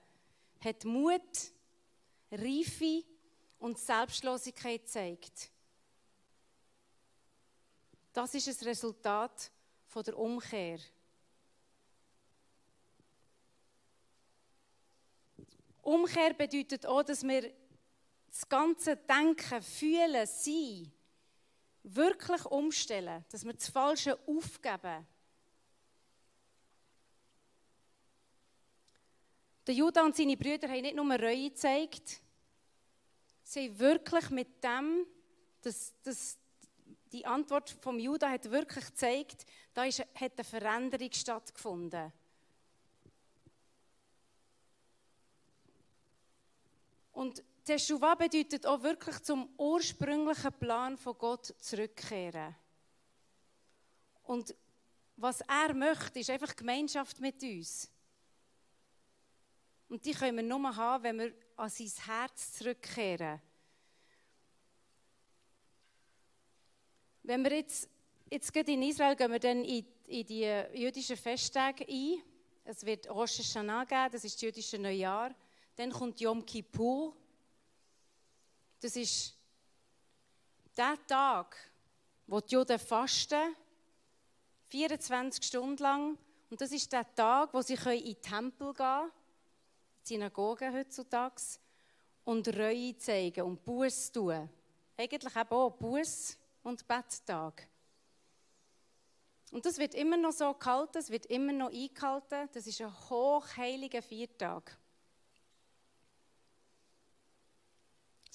hat 0.60 0.84
Mut, 0.84 1.52
Reife 2.30 3.04
und 3.58 3.78
Selbstlosigkeit 3.78 4.82
gezeigt. 4.82 5.50
Das 8.12 8.34
ist 8.34 8.46
das 8.48 8.64
Resultat 8.64 9.50
der 9.94 10.18
Umkehr. 10.18 10.78
Umkehr 15.87 16.35
bedeutet 16.35 16.85
auch, 16.85 17.05
dass 17.05 17.23
wir 17.23 17.52
das 18.28 18.49
ganze 18.49 18.97
Denken, 18.97 19.62
Fühlen, 19.62 20.26
Sein 20.26 20.93
wirklich 21.85 22.45
umstellen, 22.47 23.25
dass 23.31 23.45
wir 23.45 23.52
das 23.52 23.69
Falsche 23.69 24.19
aufgeben 24.26 25.07
Der 29.64 29.75
Judah 29.75 30.05
und 30.05 30.16
seine 30.16 30.37
Brüder 30.37 30.69
haben 30.69 30.83
nicht 30.83 30.97
nur 30.97 31.12
Reue 31.12 31.50
gezeigt, 31.50 32.21
sie 33.45 33.69
haben 33.69 33.78
wirklich 33.78 34.31
mit 34.31 34.64
dem, 34.64 35.07
das, 35.62 35.93
das, 36.02 36.37
die 37.12 37.26
Antwort 37.26 37.71
vom 37.81 38.00
Judah 38.00 38.31
hat 38.31 38.50
wirklich 38.50 38.87
gezeigt, 38.87 39.47
da 39.73 39.85
ist, 39.85 40.00
hat 40.00 40.33
eine 40.37 40.45
Veränderung 40.45 41.12
stattgefunden. 41.12 42.12
Und 47.16 47.42
Teshuvah 47.64 48.14
bedeutet 48.14 48.66
auch 48.66 48.82
wirklich 48.82 49.18
zum 49.23 49.49
ursprünglichen 49.56 50.52
Plan 50.52 50.99
von 50.99 51.16
Gott 51.16 51.46
zurückkehren. 51.58 52.54
Und 54.25 54.54
was 55.16 55.40
er 55.40 55.73
möchte, 55.73 56.18
ist 56.18 56.28
einfach 56.28 56.54
Gemeinschaft 56.54 57.18
mit 57.18 57.42
uns. 57.42 57.90
Und 59.88 60.04
die 60.04 60.12
können 60.12 60.37
wir 60.37 60.42
nur 60.42 60.76
haben, 60.76 61.04
wenn 61.04 61.18
wir 61.18 61.32
an 61.56 61.70
sein 61.70 61.90
Herz 62.04 62.52
zurückkehren. 62.52 63.40
Wenn 67.23 67.42
wir 67.44 67.52
jetzt, 67.56 67.88
jetzt 68.30 68.52
gehen 68.52 68.66
in 68.66 68.82
Israel, 68.82 69.16
gehen 69.16 69.32
wir 69.32 69.40
dann 69.40 69.64
in, 69.64 69.87
in 70.04 70.26
die 70.26 70.64
jüdischen 70.75 71.16
Festtage 71.16 71.87
ein. 71.88 72.23
Es 72.62 72.85
wird 72.85 73.08
Rosh 73.08 73.38
Hashanah 73.38 73.85
geben, 73.85 74.12
das 74.12 74.23
ist 74.23 74.35
das 74.35 74.42
jüdische 74.42 74.78
Neujahr. 74.78 75.35
Dann 75.76 75.92
kommt 75.92 76.21
Yom 76.21 76.45
Kippur. 76.45 77.14
Das 78.80 78.97
ist 78.97 79.37
der 80.76 80.97
Tag, 81.06 81.56
wo 82.26 82.40
die 82.40 82.54
Juden 82.54 82.78
fasten, 82.78 83.54
24 84.68 85.45
Stunden 85.45 85.83
lang. 85.83 86.18
Und 86.50 86.61
das 86.61 86.73
ist 86.73 86.92
der 86.92 87.14
Tag, 87.14 87.52
wo 87.52 87.62
sie 87.62 87.75
in 87.75 88.04
den 88.04 88.23
Tempel 88.23 88.73
gehen 88.73 88.76
können, 88.76 89.12
Synagogen 90.02 90.73
heutzutage, 90.75 91.42
und 92.25 92.49
Reue 92.49 92.97
zeigen 92.97 93.42
und 93.42 93.64
Buß 93.64 94.12
tun. 94.12 94.49
Eigentlich 94.97 95.37
eben 95.37 95.50
auch 95.50 95.71
Buß 95.71 96.37
und 96.64 96.87
Betttag. 96.87 97.68
Und 99.52 99.64
das 99.64 99.78
wird 99.78 99.95
immer 99.95 100.16
noch 100.16 100.33
so 100.33 100.52
gehalten, 100.52 100.99
es 100.99 101.09
wird 101.09 101.26
immer 101.26 101.52
noch 101.52 101.71
eingehalten. 101.71 102.49
Das 102.52 102.66
ist 102.66 102.80
ein 102.80 102.92
hochheiliger 103.09 104.02
Viertag. 104.02 104.76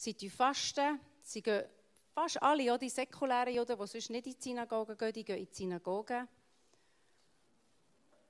Sie 0.01 0.29
fasten, 0.31 0.99
sie 1.21 1.43
gehen 1.43 1.63
fast 2.11 2.41
alle, 2.41 2.63
ja, 2.63 2.75
die 2.75 2.89
säkulären 2.89 3.53
Juden, 3.53 3.77
die 3.79 3.87
sonst 3.87 4.09
nicht 4.09 4.25
in 4.25 4.33
die 4.33 4.41
Synagoge 4.41 4.95
gehen, 4.95 5.13
die 5.13 5.23
gehen 5.23 5.37
in 5.37 5.45
die 5.45 5.53
Synagoge 5.53 6.27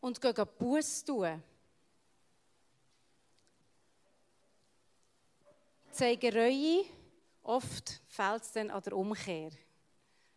und 0.01 0.19
gehen 0.19 0.47
Buß 0.59 1.05
tun. 1.05 1.41
Zeigen 5.91 6.33
Reue, 6.33 6.83
oft 7.43 8.01
fehlt 8.05 8.43
es 8.43 8.51
dann 8.51 8.69
an 8.69 8.83
der 8.83 8.97
Umkehr. 8.97 9.51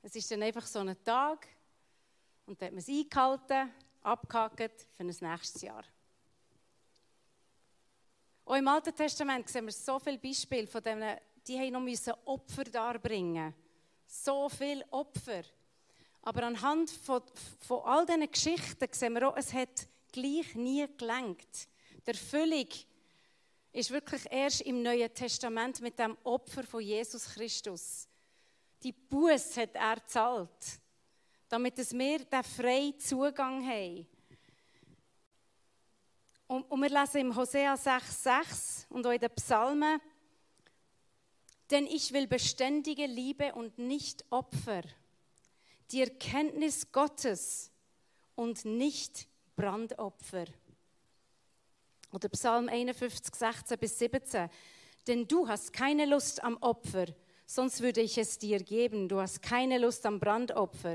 Es 0.03 0.15
ist 0.15 0.31
dann 0.31 0.43
einfach 0.45 0.67
so 0.67 0.79
ein 0.79 1.03
Tag 1.03 1.49
und 2.47 2.63
dann 2.63 2.67
hat 2.67 2.75
man 2.75 2.79
es 2.79 2.89
eingehalten, 2.89 3.73
abgehakt 4.03 4.87
für 4.93 5.03
ein 5.03 5.07
nächstes 5.09 5.63
Jahr. 5.63 5.85
Auch 8.45 8.57
im 8.57 8.69
Alten 8.69 8.95
Testament 8.95 9.49
sehen 9.49 9.65
wir 9.65 9.73
so 9.73 9.99
viele 9.99 10.19
Beispiele 10.19 10.67
von 10.67 10.83
denen, 10.83 11.17
die 11.47 11.71
noch 11.71 11.81
müssen 11.81 12.13
Opfer 12.27 12.65
darbringen. 12.65 13.55
So 14.07 14.49
viele 14.49 14.85
Opfer. 14.91 15.43
Aber 16.23 16.43
anhand 16.45 16.91
von, 16.91 17.23
von 17.61 17.83
all 17.85 18.05
diesen 18.05 18.31
Geschichten 18.31 18.87
sehen 18.91 19.15
wir 19.15 19.29
auch, 19.29 19.37
es 19.37 19.53
hat 19.53 19.89
gleich 20.13 20.55
nie 20.55 20.87
gelenkt. 20.97 21.69
Der 22.07 22.15
Erfüllung 22.15 22.69
ist 23.73 23.91
wirklich 23.91 24.23
erst 24.31 24.61
im 24.61 24.83
Neuen 24.83 25.13
Testament 25.13 25.81
mit 25.81 25.99
dem 25.99 26.17
Opfer 26.23 26.65
von 26.65 26.83
Jesus 26.83 27.25
Christus. 27.35 28.07
Die 28.83 28.93
Buß 28.93 29.57
hat 29.57 29.75
er 29.75 29.97
gezahlt, 29.97 30.81
damit 31.49 31.77
wir 31.79 32.19
den 32.19 32.45
freien 32.45 32.99
Zugang 33.01 33.67
haben 33.67 34.07
und, 36.47 36.63
und 36.71 36.81
wir 36.81 36.91
lesen 36.91 37.21
im 37.21 37.37
Hosea 37.37 37.75
6,6 37.75 38.87
und 38.91 39.07
auch 39.07 39.13
in 39.13 39.21
den 39.21 39.31
Psalmen, 39.31 40.01
denn 41.71 41.87
ich 41.87 42.13
will 42.13 42.27
beständige 42.27 43.07
Liebe 43.07 43.55
und 43.55 43.79
nicht 43.79 44.25
Opfer, 44.31 44.83
die 45.91 46.03
Erkenntnis 46.03 46.93
Gottes 46.93 47.71
und 48.35 48.65
nicht 48.65 49.27
Brandopfer. 49.57 50.45
Oder 52.13 52.29
Psalm 52.29 52.69
51, 52.69 53.35
16 53.35 53.79
bis 53.79 53.99
17. 53.99 54.49
Denn 55.07 55.27
du 55.27 55.49
hast 55.49 55.73
keine 55.73 56.07
Lust 56.07 56.43
am 56.43 56.57
Opfer, 56.59 57.07
sonst 57.47 57.81
würde 57.81 58.01
ich 58.01 58.19
es 58.19 58.39
dir 58.39 58.63
geben. 58.63 59.09
Du 59.09 59.21
hast 59.21 59.43
keine 59.43 59.79
Lust 59.79 60.07
am 60.07 60.21
Brandopfer. 60.21 60.95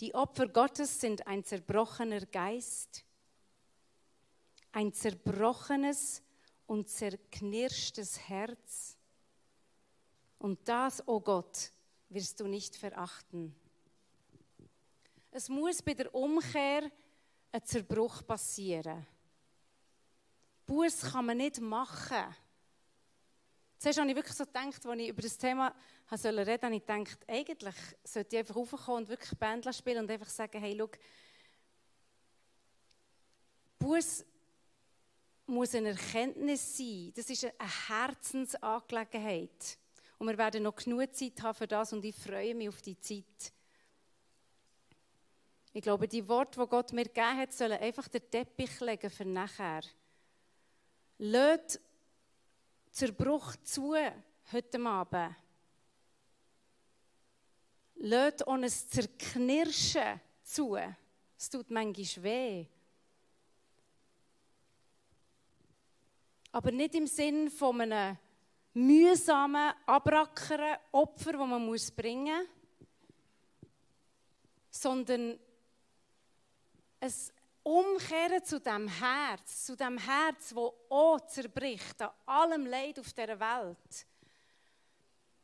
Die 0.00 0.14
Opfer 0.14 0.48
Gottes 0.48 1.00
sind 1.00 1.26
ein 1.26 1.44
zerbrochener 1.44 2.26
Geist 2.26 3.04
ein 4.72 4.92
zerbrochenes 4.92 6.22
und 6.66 6.88
zerknirschtes 6.88 8.28
Herz. 8.28 8.96
Und 10.38 10.58
das, 10.68 11.00
o 11.06 11.16
oh 11.16 11.20
Gott, 11.20 11.72
wirst 12.08 12.40
du 12.40 12.46
nicht 12.46 12.76
verachten. 12.76 13.54
Es 15.30 15.48
muss 15.48 15.82
bei 15.82 15.94
der 15.94 16.14
Umkehr 16.14 16.90
ein 17.52 17.64
Zerbruch 17.64 18.26
passieren. 18.26 19.06
Buß 20.66 21.02
kann 21.12 21.26
man 21.26 21.36
nicht 21.36 21.60
machen. 21.60 22.34
Zuerst 23.78 23.98
habe 23.98 24.10
ich 24.10 24.16
wirklich 24.16 24.36
so 24.36 24.44
gedacht, 24.44 24.86
als 24.86 25.00
ich 25.00 25.08
über 25.08 25.22
das 25.22 25.38
Thema 25.38 25.74
reden 26.12 26.44
sollte, 26.44 26.66
habe 26.66 26.74
ich 26.74 26.86
gedacht, 26.86 27.18
eigentlich 27.26 27.74
sollte 28.04 28.36
ich 28.36 28.40
einfach 28.40 28.56
raufkommen 28.56 29.02
und 29.02 29.08
wirklich 29.08 29.38
Bändler 29.38 29.72
spielen 29.72 30.04
und 30.04 30.10
einfach 30.10 30.28
sagen, 30.28 30.60
hey, 30.60 30.76
schau, 30.78 30.90
Buß 33.78 34.24
muss 35.50 35.74
eine 35.74 35.90
Erkenntnis 35.90 36.76
sein. 36.76 37.12
Das 37.14 37.28
ist 37.28 37.44
eine 37.44 37.54
Herzensangelegenheit. 37.88 39.78
Und 40.18 40.28
wir 40.28 40.38
werden 40.38 40.62
noch 40.62 40.76
genug 40.76 41.14
Zeit 41.14 41.42
haben 41.42 41.54
für 41.54 41.66
das 41.66 41.92
und 41.92 42.04
ich 42.04 42.14
freue 42.14 42.54
mich 42.54 42.68
auf 42.68 42.80
die 42.82 42.98
Zeit. 42.98 43.52
Ich 45.72 45.82
glaube, 45.82 46.08
die 46.08 46.26
Worte, 46.26 46.60
die 46.60 46.66
Gott 46.66 46.92
mir 46.92 47.04
gegeben 47.04 47.38
hat, 47.38 47.52
sollen 47.52 47.78
einfach 47.78 48.08
den 48.08 48.28
Teppich 48.30 48.80
legen 48.80 49.10
für 49.10 49.24
nachher. 49.24 49.82
Lasst 51.18 51.80
Zerbruch 52.90 53.54
zu 53.62 53.94
heute 54.52 54.80
Abend. 54.84 55.36
Auch 58.02 58.52
ein 58.54 58.68
Zerknirschen 58.68 60.20
zu. 60.42 60.76
Es 61.38 61.48
tut 61.50 61.70
manchmal 61.70 62.24
weh. 62.24 62.66
Aber 66.52 66.72
nicht 66.72 66.94
im 66.94 67.06
Sinn 67.06 67.50
von 67.50 67.80
einem 67.80 68.18
mühsamen, 68.74 69.72
abrackeren 69.86 70.76
Opfer, 70.92 71.32
das 71.32 71.46
man 71.46 71.64
muss 71.64 71.90
bringen 71.90 72.38
muss, 72.38 72.48
sondern 74.70 75.38
ein 77.00 77.12
Umkehren 77.62 78.44
zu 78.44 78.60
dem 78.60 78.88
Herz, 78.88 79.66
zu 79.66 79.76
dem 79.76 79.98
Herz, 79.98 80.54
wo 80.54 80.74
auch 80.88 81.20
zerbricht 81.26 82.00
an 82.02 82.10
allem 82.26 82.66
Leid 82.66 82.98
auf 82.98 83.12
dieser 83.12 83.38
Welt. 83.38 84.06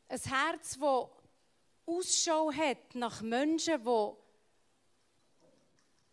Ein 0.09 0.19
Herz, 0.19 0.77
das 0.79 1.09
Ausschau 1.85 2.51
hat 2.51 2.95
nach 2.95 3.21
Menschen, 3.21 3.83
die 3.83 4.11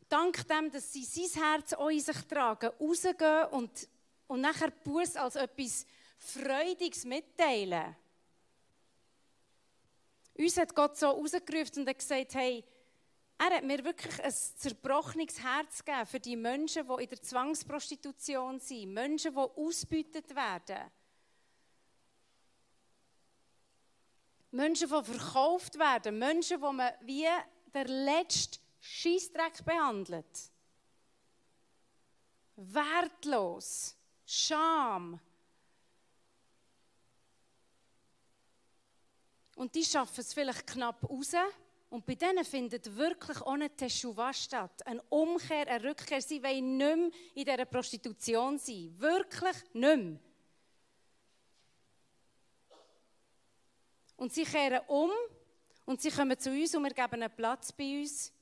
dank 0.08 0.46
dem, 0.46 0.70
dass 0.70 0.92
sie 0.92 1.04
sein 1.04 1.42
Herz 1.42 1.72
auch 1.72 1.88
in 1.88 2.00
sich 2.00 2.20
tragen, 2.26 2.70
rausgehen 2.78 3.46
und 3.50 3.88
und 4.26 4.40
nachher 4.40 4.70
Buß 4.70 5.16
als 5.16 5.36
etwas 5.36 5.86
Freudiges 6.18 7.04
mitteilen. 7.04 7.96
Uns 10.36 10.56
hat 10.56 10.74
Gott 10.74 10.96
so 10.96 11.06
rausgerufen 11.10 11.82
und 11.82 11.88
hat 11.88 11.98
gesagt, 11.98 12.34
hey, 12.34 12.64
er 13.38 13.56
hat 13.56 13.64
mir 13.64 13.84
wirklich 13.84 14.22
ein 14.22 14.32
zerbrochenes 14.32 15.42
Herz 15.42 15.84
gegeben 15.84 16.06
für 16.06 16.20
die 16.20 16.36
Menschen, 16.36 16.86
die 16.86 17.02
in 17.02 17.08
der 17.08 17.22
Zwangsprostitution 17.22 18.60
sind, 18.60 18.92
Menschen, 18.92 19.32
die 19.32 19.38
ausgebeutet 19.38 20.34
werden. 20.34 20.90
Menschen, 24.50 24.88
die 24.88 25.04
verkauft 25.04 25.78
werden, 25.78 26.18
Menschen, 26.18 26.60
die 26.60 26.72
man 26.72 26.92
wie 27.02 27.26
der 27.72 27.88
letzte 27.88 28.60
Scheißdreck 28.80 29.64
behandelt. 29.64 30.52
Wertlos. 32.56 33.96
Scham. 34.26 35.20
Und 39.56 39.74
die 39.74 39.84
schaffen 39.84 40.20
es 40.20 40.32
vielleicht 40.32 40.66
knapp 40.66 41.08
raus 41.08 41.32
Und 41.90 42.04
bei 42.04 42.14
denen 42.14 42.44
findet 42.44 42.96
wirklich 42.96 43.40
ohne 43.42 43.70
Teshuva 43.70 44.32
statt. 44.32 44.84
Eine 44.86 45.02
Umkehr, 45.10 45.68
eine 45.68 45.84
Rückkehr. 45.84 46.20
Sie 46.20 46.42
wollen 46.42 46.76
nicht 46.76 46.96
mehr 46.96 47.10
in 47.34 47.44
dieser 47.44 47.64
Prostitution 47.64 48.58
sein. 48.58 48.94
Wirklich 48.98 49.56
nicht 49.72 49.96
mehr. 49.96 50.18
Und 54.16 54.32
sie 54.32 54.44
kehren 54.44 54.80
um 54.86 55.10
und 55.84 56.00
sie 56.00 56.10
kommen 56.10 56.38
zu 56.38 56.50
uns 56.50 56.74
und 56.74 56.82
wir 56.82 56.94
geben 56.94 57.22
einen 57.22 57.34
Platz 57.34 57.72
bei 57.72 58.00
uns, 58.00 58.32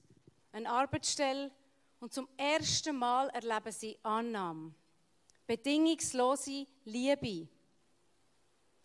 eine 0.52 0.70
Arbeitsstelle. 0.70 1.50
Und 1.98 2.12
zum 2.12 2.28
ersten 2.36 2.96
Mal 2.96 3.28
erleben 3.30 3.72
sie 3.72 3.98
Annahme. 4.02 4.74
Bedingungslose 5.46 6.66
Liebe. 6.84 7.48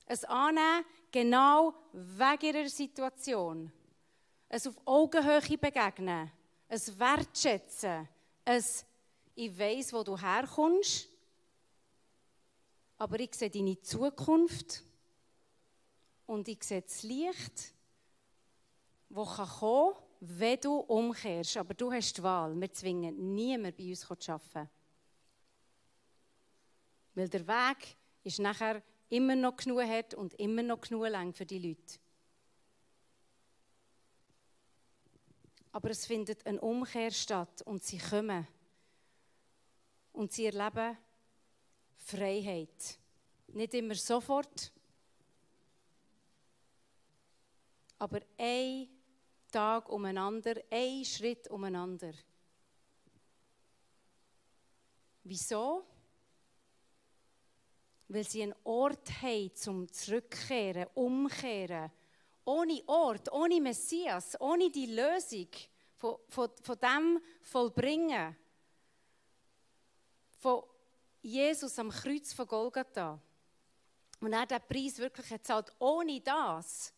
Ein 0.05 0.25
Annehmen 0.25 0.85
genau 1.11 1.73
wegen 1.93 2.55
ihrer 2.55 2.69
Situation 2.69 3.71
ein 4.49 4.61
auf 4.65 4.77
Augenhöhe 4.85 5.57
begegnen, 5.57 6.31
ein 6.69 6.99
Wertschätzen, 6.99 8.07
ein 8.45 8.63
ich 9.35 9.59
weiß, 9.59 9.93
wo 9.93 10.03
du 10.03 10.17
herkommst, 10.17 11.09
aber 12.97 13.19
ich 13.19 13.35
sehe 13.35 13.49
deine 13.49 13.79
Zukunft 13.81 14.83
und 16.25 16.47
ich 16.47 16.63
sehe 16.63 16.81
das 16.81 17.03
Licht, 17.03 17.73
das 19.09 19.35
kann 19.35 19.47
kommen 19.47 19.95
wenn 20.19 20.59
du 20.59 20.77
umkehrst. 20.79 21.57
Aber 21.57 21.73
du 21.73 21.91
hast 21.91 22.17
die 22.17 22.23
Wahl. 22.23 22.59
Wir 22.59 22.71
zwingen 22.71 23.35
niemanden 23.35 23.75
bei 23.77 23.89
uns 23.89 24.01
zu 24.01 24.31
arbeiten. 24.31 24.69
Weil 27.17 27.29
der 27.29 27.47
Weg 27.47 27.97
ist 28.23 28.39
nachher 28.39 28.81
immer 29.09 29.35
noch 29.35 29.57
genug 29.57 29.81
hart 29.81 30.13
und 30.13 30.35
immer 30.35 30.61
noch 30.61 30.81
genug 30.81 31.09
lang 31.09 31.33
für 31.33 31.45
die 31.45 31.59
Leute. 31.59 31.99
aber 35.77 35.91
es 35.91 36.07
findet 36.07 36.43
eine 36.47 36.59
Umkehr 36.59 37.11
statt 37.11 37.61
und 37.61 37.83
sie 37.83 37.99
kommen. 37.99 38.47
Und 40.11 40.31
sie 40.31 40.47
erleben 40.47 40.97
Freiheit. 41.97 42.97
Nicht 43.49 43.75
immer 43.75 43.93
sofort, 43.93 44.71
aber 47.99 48.21
ein 48.39 48.87
Tag 49.51 49.87
umeinander, 49.89 50.55
ein 50.71 51.05
Schritt 51.05 51.47
umeinander. 51.47 52.13
Wieso? 55.23 55.85
Weil 58.09 58.23
sie 58.23 58.43
einen 58.43 58.55
Ort 58.63 59.09
haben 59.21 59.53
zum 59.55 59.91
Zurückkehren, 59.91 60.87
Umkehren 60.93 61.91
ohne 62.47 62.81
Ort, 62.87 63.31
ohne 63.31 63.59
Messias, 63.59 64.39
ohne 64.39 64.71
die 64.71 64.85
Lösung 64.85 65.49
von, 65.97 66.15
von, 66.29 66.49
von 66.63 66.79
dem 66.79 67.21
Vollbringen, 67.41 68.35
von 70.39 70.63
Jesus 71.21 71.77
am 71.77 71.89
Kreuz 71.89 72.31
von 72.31 72.47
Golgatha. 72.47 73.21
Und 74.21 74.33
er 74.33 74.45
den 74.45 74.61
Preis 74.67 74.97
wirklich 74.97 75.27
gezahlt. 75.27 75.73
Ohne 75.77 76.21
das 76.21 76.93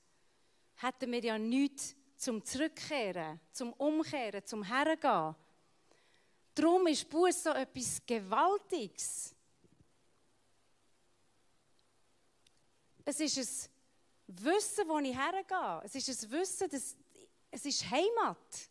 hätten 0.76 1.12
wir 1.12 1.20
ja 1.20 1.38
nichts 1.38 1.96
zum 2.16 2.46
Zurückkehren, 2.46 3.40
zum 3.52 3.74
Umkehren, 3.74 4.46
zum 4.46 4.64
Hergehen. 4.64 5.36
Darum 6.54 6.88
ist 6.88 7.10
Buß 7.10 7.44
so 7.44 7.50
etwas 7.50 8.02
Gewaltiges. 8.06 9.36
Es 13.06 13.20
ist 13.20 13.38
ein 13.38 14.44
Wissen, 14.44 14.88
wo 14.88 15.00
ich 15.00 15.16
hergehe. 15.16 15.82
Es 15.84 15.96
ist 15.96 16.24
ein 16.24 16.32
Wissen, 16.32 16.70
dass 16.70 16.96
es 17.52 17.66
ist 17.66 17.90
Heimat. 17.90 18.70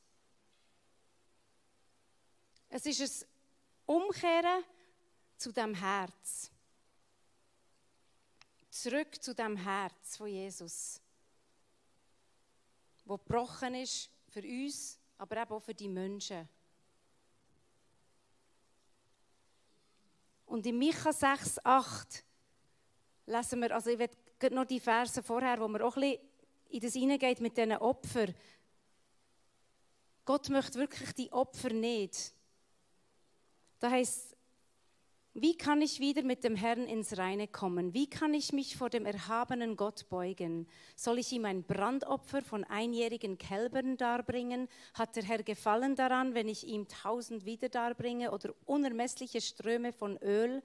Es 2.69 2.87
ist 2.87 3.25
ein 3.25 3.29
Umkehren 3.87 4.63
zu 5.37 5.53
dem 5.53 5.75
Herz. 5.75 6.51
Zurück 8.71 9.21
zu 9.23 9.35
dem 9.35 9.57
Herz 9.57 10.17
von 10.17 10.29
Jesus, 10.29 11.01
wo 13.05 13.17
gebrochen 13.17 13.75
ist 13.75 14.11
für 14.29 14.43
uns, 14.43 14.99
aber 15.17 15.43
eben 15.43 15.53
auch 15.53 15.63
für 15.63 15.75
die 15.75 15.89
Menschen. 15.89 16.49
Und 20.47 20.65
in 20.67 20.79
Micha 20.79 21.13
6, 21.13 21.65
8 21.65 22.25
lesen 23.29 23.61
wir, 23.61 23.75
also 23.75 23.91
ich 23.91 23.99
werde 23.99 24.55
noch 24.55 24.65
die 24.65 24.81
Verse 24.81 25.23
vorher, 25.23 25.61
wo 25.61 25.69
man 25.69 25.83
auch 25.83 25.97
ein 25.97 26.17
in 26.71 26.81
das 26.81 26.93
hineingeht 26.93 27.41
mit 27.41 27.57
diesen 27.57 27.73
Opfern. 27.73 28.35
Gott 30.25 30.51
möchte 30.51 30.79
wirklich 30.79 31.13
die 31.15 31.33
Opfer 31.33 31.73
nicht. 31.73 32.35
Da 33.81 33.91
heißt 33.91 34.37
wie 35.41 35.57
kann 35.57 35.81
ich 35.83 36.01
wieder 36.01 36.25
mit 36.25 36.43
dem 36.43 36.57
Herrn 36.57 36.89
ins 36.89 37.17
Reine 37.17 37.47
kommen? 37.47 37.95
Wie 37.95 38.11
kann 38.11 38.35
ich 38.35 38.53
mich 38.53 38.77
vor 38.77 38.91
dem 38.91 39.07
erhabenen 39.07 39.77
Gott 39.77 40.09
beugen? 40.09 40.67
Soll 40.97 41.21
ich 41.21 41.31
ihm 41.31 41.45
ein 41.45 41.63
Brandopfer 41.63 42.43
von 42.43 42.65
einjährigen 42.65 43.39
Kälbern 43.39 43.97
darbringen? 43.97 44.69
Hat 44.95 45.15
der 45.15 45.23
Herr 45.23 45.45
Gefallen 45.45 45.95
daran, 45.95 46.35
wenn 46.35 46.49
ich 46.49 46.67
ihm 46.67 46.89
tausend 46.89 47.45
wieder 47.45 47.69
darbringe 47.69 48.33
oder 48.33 48.53
unermessliche 48.67 49.41
Ströme 49.41 49.93
von 49.93 50.17
Öl 50.17 50.61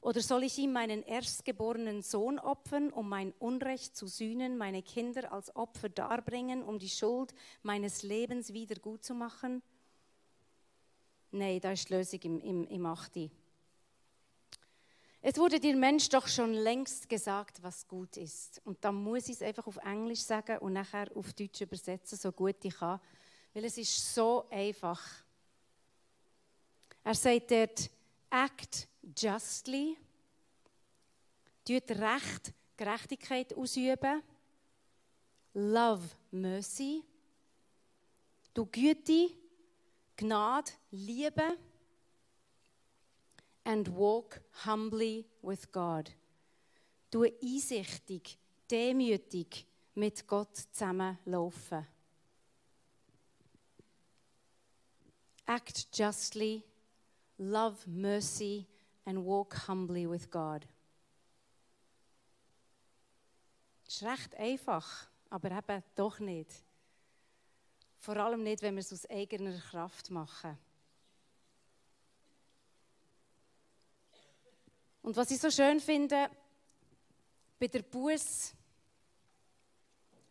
oder 0.00 0.20
soll 0.20 0.44
ich 0.44 0.58
ihm 0.58 0.72
meinen 0.72 1.02
erstgeborenen 1.02 2.02
Sohn 2.02 2.38
opfern, 2.38 2.90
um 2.92 3.08
mein 3.08 3.32
Unrecht 3.38 3.96
zu 3.96 4.06
sühnen, 4.06 4.56
meine 4.56 4.82
Kinder 4.82 5.32
als 5.32 5.54
Opfer 5.56 5.88
darbringen, 5.88 6.62
um 6.62 6.78
die 6.78 6.88
Schuld 6.88 7.34
meines 7.62 8.02
Lebens 8.02 8.52
wieder 8.52 8.76
gut 8.76 9.04
zu 9.04 9.14
machen? 9.14 9.62
Nein, 11.32 11.60
da 11.60 11.72
ist 11.72 11.88
die 11.88 11.94
Lösung 11.94 12.20
im, 12.22 12.40
im, 12.40 12.66
im 12.68 12.86
8. 12.86 13.30
Es 15.28 15.36
wurde 15.38 15.58
dir 15.58 15.74
Mensch 15.74 16.08
doch 16.08 16.28
schon 16.28 16.52
längst 16.54 17.08
gesagt, 17.08 17.60
was 17.60 17.88
gut 17.88 18.16
ist. 18.16 18.60
Und 18.64 18.84
dann 18.84 18.94
muss 18.94 19.24
ich 19.24 19.34
es 19.34 19.42
einfach 19.42 19.66
auf 19.66 19.76
Englisch 19.78 20.20
sagen 20.20 20.58
und 20.58 20.74
nachher 20.74 21.10
auf 21.16 21.32
Deutsch 21.32 21.62
übersetzen, 21.62 22.16
so 22.16 22.30
gut 22.30 22.64
ich 22.64 22.76
kann. 22.76 23.00
Weil 23.52 23.64
es 23.64 23.76
ist 23.76 24.14
so 24.14 24.46
einfach. 24.50 25.02
Er 27.02 27.14
sagt 27.14 27.50
dort, 27.50 27.90
act 28.30 28.86
justly, 29.14 29.96
tut 31.64 31.90
Recht, 31.90 32.52
Gerechtigkeit 32.76 33.54
ausüben, 33.54 34.22
love 35.54 36.08
mercy, 36.30 37.04
du 38.52 38.66
Güte, 38.66 39.30
Gnade, 40.16 40.72
Liebe 40.90 41.58
and 43.64 43.88
walk 43.88 44.40
humbly 44.64 45.26
with 45.42 45.70
God. 45.72 46.10
Du 47.10 47.24
einsichtig, 47.24 48.38
demütig 48.70 49.66
mit 49.94 50.26
Gott 50.26 50.56
zusammenlaufen. 50.56 51.86
Act 55.46 55.88
justly, 55.92 56.62
love 57.38 57.76
mercy 57.86 58.66
and 59.06 59.24
walk 59.24 59.66
humbly 59.66 60.08
with 60.08 60.30
God. 60.30 60.66
Das 63.86 63.94
ist 63.94 64.02
recht 64.02 64.34
einfach, 64.34 65.08
aber 65.30 65.50
eben 65.52 65.82
doch 65.94 66.18
nicht. 66.18 66.52
Vor 67.98 68.16
allem 68.16 68.42
nicht, 68.42 68.62
wenn 68.62 68.74
wir 68.74 68.80
es 68.80 68.92
aus 68.92 69.08
eigener 69.08 69.58
Kraft 69.58 70.10
machen. 70.10 70.58
Und 75.02 75.16
was 75.16 75.30
ich 75.30 75.38
so 75.38 75.50
schön 75.50 75.78
finde, 75.78 76.28
bei 77.60 77.68
der 77.68 77.82
Buß, 77.82 78.52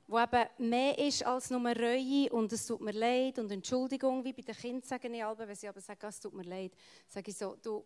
wo 0.07 0.19
eben 0.19 0.69
mehr 0.69 0.97
ist 0.99 1.25
als 1.25 1.49
nur 1.49 1.61
Reue 1.61 2.29
und 2.29 2.51
es 2.51 2.67
tut 2.67 2.81
mir 2.81 2.91
leid 2.91 3.39
und 3.39 3.49
Entschuldigung, 3.51 4.23
wie 4.23 4.33
bei 4.33 4.41
den 4.41 4.53
Kindern 4.55 4.87
sagen 4.87 5.13
ich 5.13 5.23
alle, 5.23 5.47
wenn 5.47 5.55
sie 5.55 5.67
aber 5.67 5.81
sagen, 5.81 6.05
es 6.05 6.19
tut 6.19 6.33
mir 6.33 6.43
leid, 6.43 6.73
sage 7.07 7.31
ich 7.31 7.37
so, 7.37 7.55
du, 7.55 7.85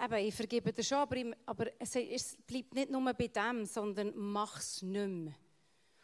eben, 0.00 0.14
ich 0.26 0.34
vergebe 0.34 0.72
dir 0.72 0.82
schon, 0.82 0.98
aber, 0.98 1.16
ich, 1.16 1.26
aber 1.46 1.66
es, 1.78 1.96
es, 1.96 2.36
bleibt 2.46 2.74
nicht 2.74 2.90
nur 2.90 3.12
bei 3.12 3.28
dem, 3.28 3.64
sondern 3.64 4.12
mach 4.16 4.58
es 4.58 4.82
nicht 4.82 5.08
mehr. 5.08 5.34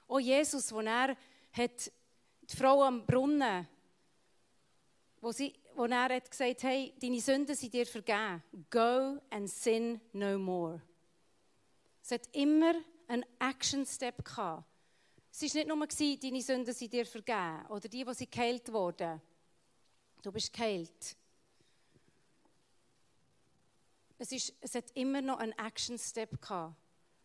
Auch 0.08 0.20
Jesus, 0.20 0.72
wo 0.72 0.80
er 0.80 1.16
hat 1.52 1.92
die 2.42 2.56
Frau 2.56 2.82
am 2.82 3.06
Brunnen, 3.06 3.68
wo, 5.20 5.32
sie, 5.32 5.52
wo 5.74 5.84
er 5.84 6.08
hat 6.14 6.30
gesagt 6.30 6.62
hey, 6.62 6.94
deine 7.00 7.20
Sünden 7.20 7.54
sind 7.54 7.72
dir 7.72 7.86
vergeben. 7.86 8.42
Go 8.70 9.20
and 9.30 9.48
sin 9.48 10.00
no 10.12 10.38
more. 10.38 10.80
Es 12.02 12.10
hat 12.10 12.28
immer 12.32 12.74
einen 13.06 13.24
Action-Step 13.38 14.24
gehabt. 14.24 14.64
Es 15.32 15.42
war 15.42 15.62
nicht 15.62 15.68
nur, 15.68 15.86
deine 16.22 16.42
Sünden 16.42 16.74
sind 16.74 16.92
dir 16.92 17.06
vergeben 17.06 17.66
oder 17.68 17.88
die, 17.88 18.04
die 18.04 18.14
sie 18.14 18.28
geheilt 18.28 18.72
wurden. 18.72 19.20
Du 20.22 20.32
bist 20.32 20.52
geheilt. 20.52 21.16
Es, 24.20 24.32
ist, 24.32 24.52
es 24.60 24.74
hat 24.74 24.90
immer 24.92 25.22
noch 25.22 25.38
einen 25.38 25.52
Action-Step 25.52 26.42
gehabt. 26.42 26.76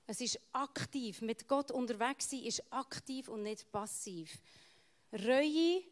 Es 0.08 0.22
ist 0.22 0.40
aktiv. 0.54 1.22
Mit 1.22 1.46
Gott 1.46 1.70
unterwegs 1.70 2.30
sein 2.30 2.44
ist 2.44 2.64
aktiv 2.72 3.28
und 3.28 3.44
nicht 3.44 3.70
passiv. 3.70 4.40
Reue 5.12 5.84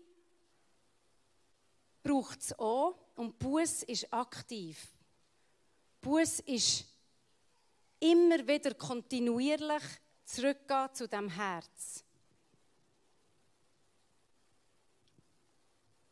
braucht 2.02 2.40
es 2.40 2.58
auch 2.58 2.96
und 3.18 3.38
Buß 3.38 3.84
ist 3.84 4.14
aktiv. 4.14 4.78
Buß 6.00 6.40
ist 6.40 6.86
immer 8.00 8.48
wieder 8.48 8.74
kontinuierlich 8.74 9.84
zurückgehen 10.24 10.90
zu 10.94 11.10
dem 11.10 11.28
Herz. 11.28 12.06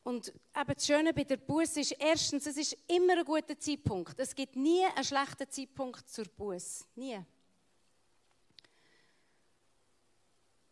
Und 0.03 0.29
eben 0.29 0.73
das 0.73 0.85
Schöne 0.85 1.13
bei 1.13 1.23
der 1.23 1.37
Buß 1.37 1.77
ist, 1.77 1.91
erstens, 1.99 2.47
es 2.47 2.57
ist 2.57 2.77
immer 2.87 3.17
ein 3.17 3.25
guter 3.25 3.57
Zeitpunkt. 3.59 4.19
Es 4.19 4.33
gibt 4.33 4.55
nie 4.55 4.83
einen 4.83 5.03
schlechten 5.03 5.49
Zeitpunkt 5.49 6.09
zur 6.09 6.25
Buß. 6.25 6.87
Nie. 6.95 7.23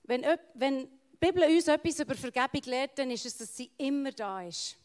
Wenn, 0.04 0.26
wenn 0.56 0.90
die 1.12 1.18
Bibel 1.20 1.44
uns 1.44 1.68
etwas 1.68 2.00
über 2.00 2.16
Vergebung 2.16 2.62
lehrt, 2.66 2.98
dann 2.98 3.12
ist 3.12 3.26
es, 3.28 3.38
dass 3.38 3.56
sie 3.56 3.72
immer 3.78 4.12
da 4.12 4.42
ist. 4.42 4.76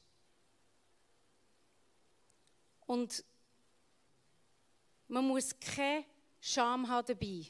Und 2.86 3.24
man 5.08 5.26
muss 5.26 5.58
keine 5.58 6.04
Scham 6.38 6.86
haben 6.86 7.06
dabei. 7.06 7.46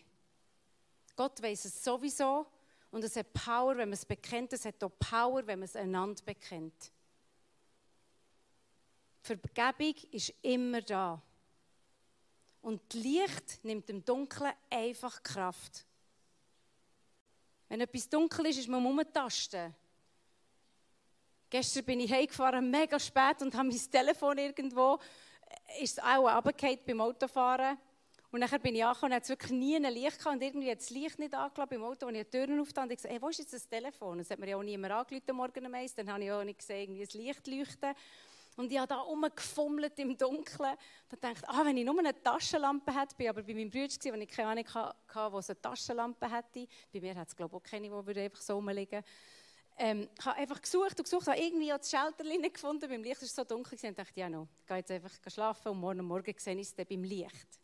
Gott 1.16 1.42
weiß 1.42 1.64
es 1.64 1.83
sowieso 1.83 2.46
und 2.94 3.02
es 3.02 3.16
hat 3.16 3.33
Power, 3.33 3.76
wenn 3.76 3.88
man 3.88 3.94
es 3.94 4.04
bekennt. 4.04 4.52
Es 4.52 4.64
hat 4.64 4.83
auch 4.85 4.92
Power, 5.00 5.44
wenn 5.48 5.59
man 5.59 5.64
es 5.64 5.74
einander 5.74 6.22
bekennt. 6.24 6.92
Vergebung 9.20 9.96
ist 10.12 10.33
immer 10.42 10.80
da. 10.80 11.20
Und 12.62 12.94
Licht 12.94 13.64
nimmt 13.64 13.88
dem 13.88 14.04
Dunkeln 14.04 14.52
einfach 14.70 15.20
Kraft. 15.24 15.85
Wenn 17.68 17.80
etwas 17.80 18.09
dunkel 18.09 18.46
ist, 18.46 18.61
ist 18.61 18.68
man 18.68 18.87
umtasten. 18.87 19.74
Gestern 21.50 21.85
bin 21.85 21.98
ich 21.98 22.12
heimgefahren, 22.12 22.70
mega 22.70 23.00
spät, 23.00 23.42
und 23.42 23.57
habe 23.57 23.66
mein 23.66 23.90
Telefon 23.90 24.38
irgendwo, 24.38 25.00
äh, 25.66 25.83
ist 25.83 26.00
auch 26.00 26.33
runtergefallen 26.33 26.78
beim 26.87 27.00
Autofahren. 27.00 27.76
Und 28.35 28.40
dann 28.40 28.61
bin 28.62 28.75
ich 28.75 28.85
angekommen 28.85 29.12
und 29.12 29.16
hatte 29.16 29.29
wirklich 29.29 29.53
nie 29.53 29.77
ein 29.77 29.85
Licht 29.85 30.18
gehabt. 30.18 30.35
Und 30.35 30.42
irgendwie 30.42 30.68
hat 30.68 30.81
das 30.81 30.90
Licht 30.90 31.20
nicht 31.20 31.33
angelassen 31.33 31.70
beim 31.70 31.85
Auto, 31.85 32.07
als 32.07 32.16
ich 32.16 32.25
die 32.25 32.31
Türen 32.31 32.59
aufgetan 32.59 32.83
und 32.83 32.90
ich 32.90 32.97
gesagt, 32.97 33.14
hey, 33.14 33.23
wo 33.23 33.29
ist 33.29 33.38
jetzt 33.38 33.53
das 33.53 33.68
Telefon? 33.68 34.18
Das 34.18 34.29
hat 34.29 34.40
mir 34.40 34.49
ja 34.49 34.57
auch 34.57 34.62
niemand 34.64 34.92
angerufen 34.92 35.37
morgen 35.37 35.66
am 35.66 35.73
Dann 35.73 36.12
habe 36.12 36.25
ich 36.25 36.33
auch 36.33 36.42
nicht 36.42 36.59
gesehen, 36.59 36.97
irgendwie 36.97 37.03
ein 37.03 37.27
Licht 37.27 37.47
leuchten. 37.47 37.94
Und 38.57 38.73
ich 38.73 38.79
habe 38.79 38.88
da 38.88 38.97
rumgefummelt 38.97 39.97
im 40.01 40.18
Dunkeln. 40.18 40.75
Da 41.11 41.16
dachte 41.16 41.49
ah, 41.49 41.64
wenn 41.64 41.77
ich 41.77 41.85
nur 41.85 41.97
eine 41.97 42.20
Taschenlampe 42.20 42.92
hätte, 42.92 43.14
bin 43.14 43.29
aber 43.29 43.44
bei 43.44 43.55
meinem 43.55 43.70
Bruder, 43.70 44.12
wo 44.12 44.14
ich 44.16 44.29
keine 44.29 44.49
Ahnung 44.49 44.66
hatte, 44.75 45.33
wo 45.33 45.38
es 45.38 45.51
eine 45.51 45.61
Taschenlampe 45.61 46.29
hätte. 46.29 46.66
Bei 46.92 47.01
mir 47.01 47.14
hat 47.14 47.29
es, 47.29 47.37
glaube 47.37 47.57
ich, 47.57 47.62
auch 47.62 47.70
keine, 47.70 47.88
die 47.88 48.20
einfach 48.20 48.42
so 48.42 48.55
rumliegen 48.55 49.05
ähm, 49.79 50.09
Ich 50.18 50.27
habe 50.27 50.38
einfach 50.40 50.61
gesucht 50.61 50.99
und 50.99 51.05
gesucht, 51.05 51.29
habe 51.29 51.38
irgendwie 51.38 51.68
das 51.68 51.88
Schalterlein 51.88 52.42
gefunden. 52.42 52.88
Beim 52.88 53.05
Licht 53.05 53.20
war 53.20 53.27
es 53.27 53.33
so 53.37 53.44
dunkel 53.44 53.79
und 53.81 53.97
dachte, 53.97 54.18
ja, 54.18 54.29
no, 54.29 54.49
ich 54.59 54.66
gehe 54.66 54.79
jetzt 54.79 54.90
einfach 54.90 55.12
schlafen 55.29 55.68
und 55.68 55.79
morgen 55.79 56.05
Morgen 56.05 56.35
sehe 56.37 56.57
ich 56.57 56.62
es 56.62 56.75
dann 56.75 56.87
beim 56.87 57.05
Licht. 57.05 57.63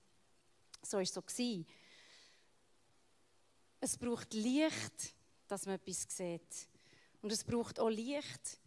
So 0.82 0.96
war 0.96 1.02
es 1.02 1.12
so. 1.12 1.22
Es 3.80 3.96
braucht 3.96 4.34
Licht, 4.34 5.14
dass 5.48 5.66
man 5.66 5.76
etwas 5.76 6.06
sieht. 6.08 6.68
Und 7.22 7.32
es 7.32 7.44
braucht 7.44 7.78
auch 7.80 7.88
Licht, 7.88 8.60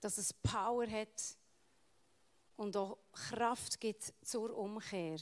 dass 0.00 0.18
es 0.18 0.32
Power 0.32 0.86
hat 0.86 1.36
und 2.56 2.76
auch 2.76 2.98
Kraft 3.12 3.80
gibt 3.80 4.12
zur 4.22 4.56
Umkehr. 4.56 5.18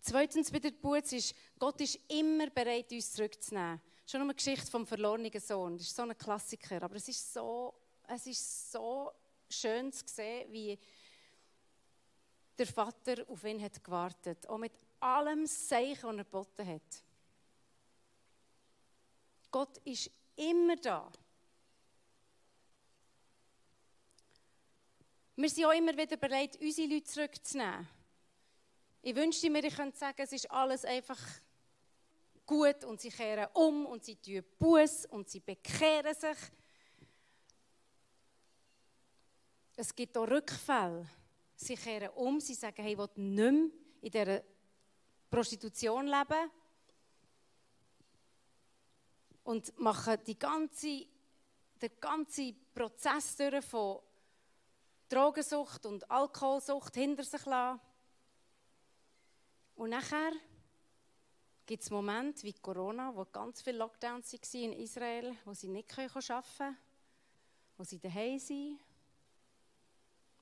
Zweitens 0.00 0.50
bei 0.50 0.58
der 0.58 0.72
Geburt 0.72 1.12
ist, 1.12 1.34
Gott 1.58 1.80
ist 1.80 1.98
immer 2.08 2.50
bereit, 2.50 2.90
uns 2.90 3.12
zurückzunehmen. 3.12 3.80
Schon 4.04 4.22
eine 4.22 4.34
Geschichte 4.34 4.70
vom 4.70 4.86
verlorenen 4.86 5.30
Sohn. 5.40 5.78
Das 5.78 5.86
ist 5.86 5.94
so 5.96 6.02
ein 6.02 6.18
Klassiker. 6.18 6.82
Aber 6.82 6.96
es 6.96 7.08
ist 7.08 7.32
so, 7.32 7.72
es 8.08 8.26
ist 8.26 8.72
so 8.72 9.12
schön 9.48 9.92
zu 9.92 10.04
sehen, 10.06 10.52
wie 10.52 10.78
der 12.58 12.66
Vater 12.66 13.24
auf 13.28 13.44
ihn 13.44 13.62
hat 13.62 13.82
gewartet. 13.82 14.48
Auch 14.48 14.58
mit 14.58 14.72
allem 15.00 15.46
Seichen, 15.46 16.04
was 16.04 16.16
er 16.16 16.24
geboten 16.24 16.66
hat. 16.66 17.02
Gott 19.50 19.78
ist 19.84 20.10
immer 20.36 20.76
da. 20.76 21.10
Wir 25.36 25.50
sind 25.50 25.64
auch 25.64 25.72
immer 25.72 25.96
wieder 25.96 26.16
bereit, 26.16 26.58
unsere 26.60 26.88
Leute 26.88 27.04
zurückzunehmen. 27.04 27.88
Ich 29.02 29.16
wünschte 29.16 29.50
mir, 29.50 29.64
ich 29.64 29.74
könnte 29.74 29.98
sagen, 29.98 30.22
es 30.22 30.32
ist 30.32 30.50
alles 30.50 30.84
einfach 30.84 31.18
gut 32.46 32.84
und 32.84 33.00
sie 33.00 33.10
kehren 33.10 33.48
um 33.54 33.86
und 33.86 34.04
sie 34.04 34.16
tun 34.16 34.44
Buß 34.58 35.06
und 35.06 35.28
sie 35.28 35.40
bekehren 35.40 36.14
sich. 36.14 36.38
Es 39.74 39.94
gibt 39.94 40.16
auch 40.16 40.28
Rückfälle. 40.28 41.08
Sie 41.62 41.76
kehren 41.76 42.08
um, 42.16 42.40
sie 42.40 42.54
sagen, 42.54 42.82
hey, 42.82 42.92
ich 42.92 42.98
will 42.98 43.08
nicht 43.14 43.52
mehr 43.52 43.70
in 44.00 44.10
dieser 44.10 44.42
Prostitution 45.30 46.08
leben. 46.08 46.50
Und 49.44 49.78
machen 49.78 50.18
die 50.26 50.36
ganze, 50.36 51.06
den 51.80 52.00
ganzen 52.00 52.56
Prozess 52.74 53.36
durch 53.36 53.64
von 53.64 54.00
Drogensucht 55.08 55.86
und 55.86 56.10
Alkoholsucht 56.10 56.94
hinter 56.94 57.22
sich 57.22 57.44
lassen. 57.46 57.80
Und 59.76 59.90
nachher 59.90 60.32
gibt 61.64 61.84
es 61.84 61.90
Momente 61.90 62.42
wie 62.42 62.54
Corona, 62.54 63.14
wo 63.14 63.24
ganz 63.26 63.62
viele 63.62 63.78
Lockdowns 63.78 64.32
waren 64.32 64.72
in 64.72 64.72
Israel, 64.80 65.36
wo 65.44 65.54
sie 65.54 65.68
nicht 65.68 65.96
arbeiten 65.96 66.44
können, 66.58 66.76
wo 67.76 67.84
sie 67.84 68.00
daheim 68.00 68.40
sind, 68.40 68.80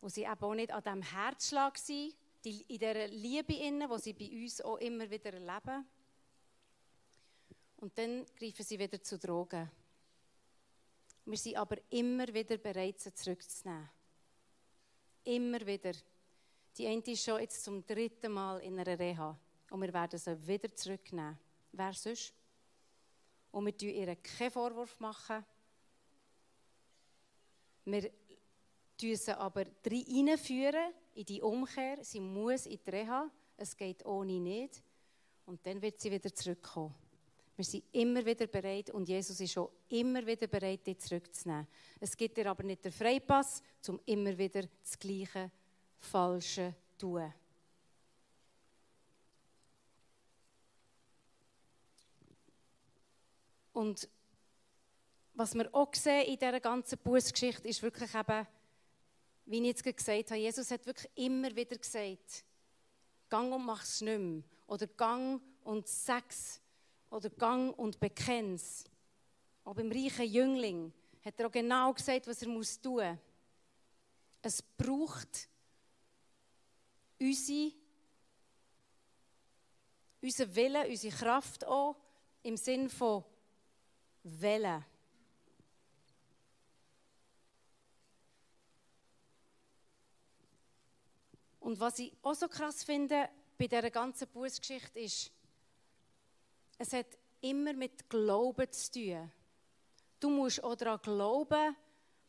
wo 0.01 0.09
sie 0.09 0.23
eben 0.23 0.41
auch 0.41 0.55
nicht 0.55 0.73
an 0.73 0.83
diesem 0.83 1.03
Herzschlag 1.03 1.79
sind, 1.79 2.15
in 2.43 2.65
dieser 2.69 3.09
Liebe 3.09 3.55
innen, 3.55 3.89
wo 3.89 3.99
sie 3.99 4.15
bei 4.15 4.31
uns 4.31 4.61
auch 4.61 4.77
immer 4.79 5.11
wieder 5.11 5.35
erleben. 5.35 5.87
Und 7.77 7.97
dann 7.97 8.27
greifen 8.39 8.65
sie 8.65 8.79
wieder 8.79 9.03
zu 9.03 9.19
Drogen. 9.19 9.71
Wir 11.25 11.39
sind 11.39 11.57
aber 11.57 11.77
immer 11.91 12.27
wieder 12.29 12.57
bereit, 12.57 12.99
sie 12.99 13.15
zurückzunehmen. 13.15 13.89
Immer 15.25 15.67
wieder. 15.67 15.93
Die 16.77 16.87
eine 16.87 17.03
ist 17.03 17.25
schon 17.25 17.41
jetzt 17.41 17.63
zum 17.63 17.87
dritten 17.87 18.33
Mal 18.33 18.59
in 18.61 18.79
einer 18.79 18.99
Reha. 18.99 19.39
Und 19.71 19.83
wir 19.83 19.93
werden 19.93 20.19
sie 20.19 20.47
wieder 20.47 20.75
zurücknehmen. 20.75 21.39
Wer 21.73 21.93
sonst? 21.93 22.35
Und 23.53 23.67
wir 23.67 23.73
machen 23.73 23.95
ihr 23.95 24.17
keinen 24.17 24.51
Vorwurf. 24.51 24.99
Machen. 24.99 25.45
Wir 27.85 28.11
führen 29.01 29.17
sie 29.17 29.37
aber 29.37 29.65
reinführen 29.85 30.93
in 31.15 31.25
die 31.25 31.43
Umkehr. 31.43 31.99
Sie 32.03 32.21
muss 32.21 32.67
in 32.67 32.79
die 32.85 32.91
Reha. 32.91 33.31
Es 33.57 33.77
geht 33.77 34.05
ohne 34.05 34.39
nicht. 34.39 34.83
Und 35.47 35.65
dann 35.67 35.81
wird 35.83 36.01
sie 36.01 36.11
wieder 36.11 36.33
zurückkommen. 36.35 36.95
Wir 37.57 37.65
sind 37.65 37.85
immer 37.93 38.25
wieder 38.25 38.47
bereit 38.47 38.89
und 38.91 39.09
Jesus 39.09 39.39
ist 39.41 39.59
auch 39.59 39.71
immer 39.89 40.25
wieder 40.27 40.47
bereit, 40.47 40.87
dich 40.87 40.99
zurückzunehmen. 40.99 41.67
Es 41.99 42.17
gibt 42.17 42.37
dir 42.37 42.51
aber 42.51 42.63
nicht 42.63 42.85
den 42.85 42.93
Freipass, 42.93 43.63
um 43.89 44.01
immer 44.07 44.37
wieder 44.39 44.63
das 44.83 44.99
Gleiche, 44.99 45.51
Falsche 45.99 46.75
zu 46.97 47.07
tun. 47.07 47.35
Und 53.73 54.09
was 55.35 55.55
wir 55.55 55.75
auch 55.75 55.95
sehen 55.95 56.27
in 56.27 56.39
dieser 56.39 56.61
ganzen 56.61 56.99
Bußgeschichte 56.99 57.69
ist 57.69 57.83
wirklich 57.83 58.15
eben, 58.15 58.47
wie 59.51 59.59
ich 59.59 59.67
jetzt 59.67 59.83
gesagt 59.83 60.31
habe, 60.31 60.41
Jesus 60.41 60.71
hat 60.71 60.87
wirklich 60.87 61.11
immer 61.17 61.55
wieder 61.57 61.77
gesagt, 61.77 62.45
gang 63.29 63.53
und 63.53 63.67
mach 63.67 63.83
es 63.83 64.01
nicht 64.01 64.19
mehr. 64.19 64.43
Oder 64.69 64.87
gang 64.87 65.43
und 65.65 65.89
sag's 65.89 66.61
oder 67.11 67.29
gang 67.31 67.77
und 67.77 67.99
bekenn's. 67.99 68.85
Auch 69.65 69.75
beim 69.75 69.91
reichen 69.91 70.27
Jüngling 70.27 70.93
hat 71.25 71.39
er 71.41 71.49
auch 71.49 71.53
genau 71.53 71.93
gesagt, 71.93 72.29
was 72.29 72.43
er 72.43 72.47
tun 72.47 72.55
muss. 72.55 72.79
Es 74.41 74.63
braucht 74.63 75.49
unsere, 77.19 77.73
unseren 80.23 80.55
Willen, 80.55 80.91
unsere 80.91 81.17
Kraft 81.17 81.67
auch 81.67 81.97
im 82.45 82.57
Sinn 82.57 82.89
von 82.89 83.25
Wellen. 84.23 84.85
Und 91.61 91.79
was 91.79 91.99
ich 91.99 92.12
auch 92.23 92.35
so 92.35 92.49
krass 92.49 92.83
finde 92.83 93.29
bei 93.57 93.66
dieser 93.66 93.90
ganzen 93.90 94.27
Bußgeschichte 94.29 94.99
ist, 94.99 95.31
es 96.79 96.92
hat 96.92 97.07
immer 97.42 97.75
mit 97.75 98.09
Glauben 98.09 98.70
zu 98.73 98.92
tun. 98.92 99.31
Du 100.18 100.31
musst 100.31 100.64
auch 100.64 100.75
daran 100.75 101.01
glauben, 101.03 101.77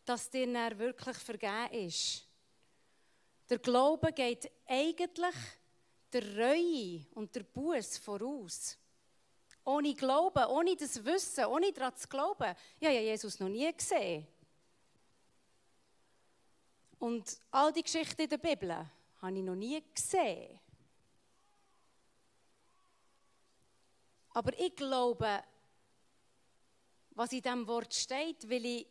dass 0.06 0.30
dir 0.30 0.52
dann 0.52 0.78
wirklich 0.78 1.18
vergeben 1.18 1.88
ist. 1.88 2.26
Der 3.50 3.60
Glaube 3.60 4.12
geht 4.14 4.52
eigentlich 4.66 5.36
der 6.12 6.38
Reue 6.38 7.06
und 7.14 7.34
der 7.36 7.44
Buß 7.44 7.98
voraus. 7.98 8.78
Ohne 9.64 9.94
Glauben, 9.94 10.46
ohne 10.46 10.76
das 10.76 11.04
Wissen, 11.04 11.46
ohne 11.46 11.72
daran 11.72 11.96
zu 11.96 12.08
glauben. 12.08 12.48
Habe 12.48 12.58
ja 12.80 13.02
Jesus 13.02 13.40
noch 13.40 13.50
nie 13.50 13.72
gesehen. 13.72 14.28
Und 17.00 17.40
all 17.52 17.72
die 17.72 17.84
Geschichten 17.84 18.22
in 18.22 18.30
der 18.30 18.38
Bibel 18.38 18.86
habe 19.22 19.38
ich 19.38 19.44
noch 19.44 19.56
nie 19.56 19.82
gesehen. 19.94 20.60
Aber 24.34 24.58
ich 24.58 24.76
glaube, 24.76 25.44
was 27.12 27.32
in 27.34 27.42
diesem 27.42 27.68
Wort 27.68 27.94
steht, 27.94 28.50
weil, 28.50 28.66
ich, 28.66 28.88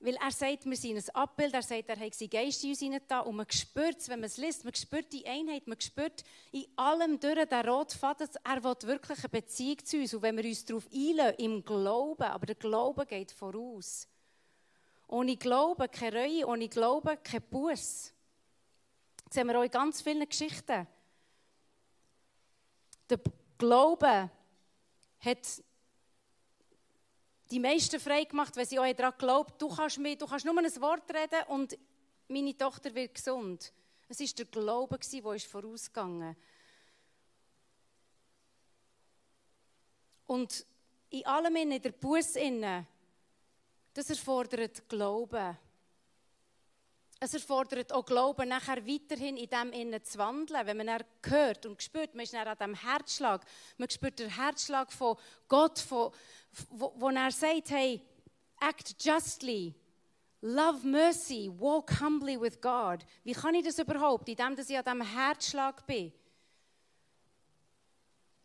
weil 0.00 0.16
er 0.16 0.32
sagt, 0.32 0.66
wir 0.66 0.76
sind 0.76 0.96
ein 0.96 1.14
Abbild, 1.14 1.54
er 1.54 1.62
sagt, 1.62 1.88
er 1.88 1.98
hat 1.98 2.14
seinen 2.14 2.30
Geist 2.30 2.64
in 2.64 2.70
uns 2.70 2.80
hinein 2.80 3.00
und 3.24 3.36
man 3.36 3.50
spürt 3.50 3.98
es, 3.98 4.08
wenn 4.08 4.20
man 4.20 4.26
es 4.26 4.36
liest, 4.36 4.64
man 4.64 4.74
spürt 4.74 5.12
die 5.12 5.26
Einheit, 5.26 5.66
man 5.68 5.80
spürt 5.80 6.24
in 6.50 6.66
allem 6.74 7.20
durch 7.20 7.46
den 7.46 7.68
roten 7.68 7.96
Faden, 7.96 8.28
er 8.42 8.64
will 8.64 8.76
wirklich 8.82 9.18
eine 9.20 9.28
Beziehung 9.28 9.84
zu 9.84 9.98
uns 9.98 10.12
und 10.12 10.22
wenn 10.22 10.36
wir 10.36 10.44
uns 10.44 10.64
darauf 10.64 10.88
einlösen, 10.92 11.34
im 11.38 11.64
Glauben, 11.64 12.24
aber 12.24 12.46
der 12.46 12.56
Glaube 12.56 13.06
geht 13.06 13.30
voraus. 13.30 14.08
Ohne 15.06 15.36
Glauben 15.36 15.88
keine 15.88 16.20
Reue, 16.20 16.46
ohne 16.48 16.68
Glauben 16.68 17.16
kein 17.22 17.42
Buß. 17.42 18.12
Das 19.26 19.34
sehen 19.34 19.46
wir 19.48 19.58
auch 19.58 19.64
in 19.64 19.70
ganz 19.70 20.00
vielen 20.02 20.28
Geschichten. 20.28 20.86
Der 23.10 23.20
Glaube 23.58 24.30
hat 25.20 25.62
die 27.50 27.60
meisten 27.60 28.00
frei 28.00 28.24
gemacht, 28.24 28.56
weil 28.56 28.66
sie 28.66 28.78
auch 28.78 28.92
daran 28.92 29.14
glaubt, 29.18 29.60
du 29.60 29.68
kannst, 29.68 29.98
mir, 29.98 30.16
du 30.16 30.26
kannst 30.26 30.44
nur 30.44 30.56
ein 30.58 30.80
Wort 30.80 31.10
reden 31.12 31.44
und 31.48 31.78
meine 32.28 32.56
Tochter 32.56 32.94
wird 32.94 33.14
gesund. 33.14 33.72
Es 34.08 34.20
war 34.20 34.26
der 34.38 34.44
Glaube, 34.46 34.98
der 34.98 35.40
vorausgegangen 35.40 36.36
Und 40.26 40.66
in 41.10 41.24
allem 41.24 41.56
in 41.56 41.80
der 41.80 41.92
Buß 41.92 42.34
das 43.94 44.10
erfordert 44.10 44.88
Glauben. 44.88 45.56
Es 47.18 47.32
erfordert 47.32 47.92
auch 47.92 48.04
Glauben, 48.04 48.48
nachher 48.48 48.86
weiterhin 48.86 49.38
in 49.38 49.48
dem 49.48 49.72
Innen 49.72 50.04
zu 50.04 50.18
wandeln. 50.18 50.66
Wenn 50.66 50.76
man 50.76 50.88
er 50.88 51.06
hört 51.24 51.64
und 51.64 51.82
spürt, 51.82 52.14
man 52.14 52.24
ist 52.24 52.34
dann 52.34 52.46
an 52.46 52.58
dem 52.58 52.74
Herzschlag, 52.74 53.44
man 53.78 53.88
spürt 53.88 54.18
den 54.18 54.28
Herzschlag 54.28 54.92
von 54.92 55.16
Gott, 55.48 55.78
von, 55.78 56.12
wo, 56.68 56.92
wo 56.96 57.08
er 57.08 57.30
sagt, 57.30 57.70
hey, 57.70 58.02
act 58.60 59.02
justly, 59.02 59.74
love 60.42 60.86
mercy, 60.86 61.50
walk 61.58 62.00
humbly 62.00 62.38
with 62.38 62.60
God. 62.60 63.04
Wie 63.24 63.32
kann 63.32 63.54
ich 63.54 63.64
das 63.64 63.78
überhaupt, 63.78 64.28
indem 64.28 64.54
dass 64.54 64.68
ich 64.68 64.76
an 64.76 64.84
dem 64.84 65.00
Herzschlag 65.00 65.86
bin? 65.86 66.12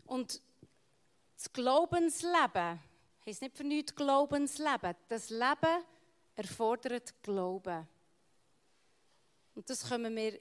Und 0.06 0.42
das 1.36 1.52
Glaubensleben 1.52 2.80
heisst 3.26 3.42
nicht 3.42 3.58
für 3.58 3.64
nichts 3.64 3.96
Glaubensleben. 3.96 4.96
Das 5.10 5.30
Leben 5.30 5.84
erfordert 6.36 7.14
Glauben. 7.22 7.88
Und 9.56 9.70
das 9.70 9.88
kommen 9.88 10.16
wir 10.16 10.40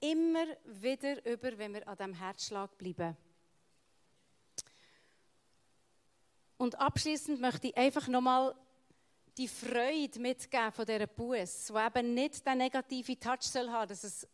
immer 0.00 0.46
wieder 0.64 1.24
über, 1.26 1.56
wenn 1.58 1.74
wir 1.74 1.86
an 1.88 1.96
diesem 1.96 2.14
Herzschlag 2.14 2.76
bleiben. 2.78 3.16
Und 6.58 6.78
abschließend 6.78 7.40
möchte 7.40 7.68
ich 7.68 7.76
einfach 7.76 8.08
nochmal 8.08 8.54
die 9.36 9.48
Freude 9.48 10.18
mitgeben 10.18 10.72
von 10.72 10.86
dieser 10.86 11.06
Buß, 11.06 11.66
die 11.66 11.78
eben 11.78 12.14
nicht 12.14 12.46
den 12.46 12.58
negativen 12.58 13.20
Touch 13.20 13.42
soll 13.42 13.68
haben, 13.68 13.88
dass 13.88 14.04
es, 14.04 14.26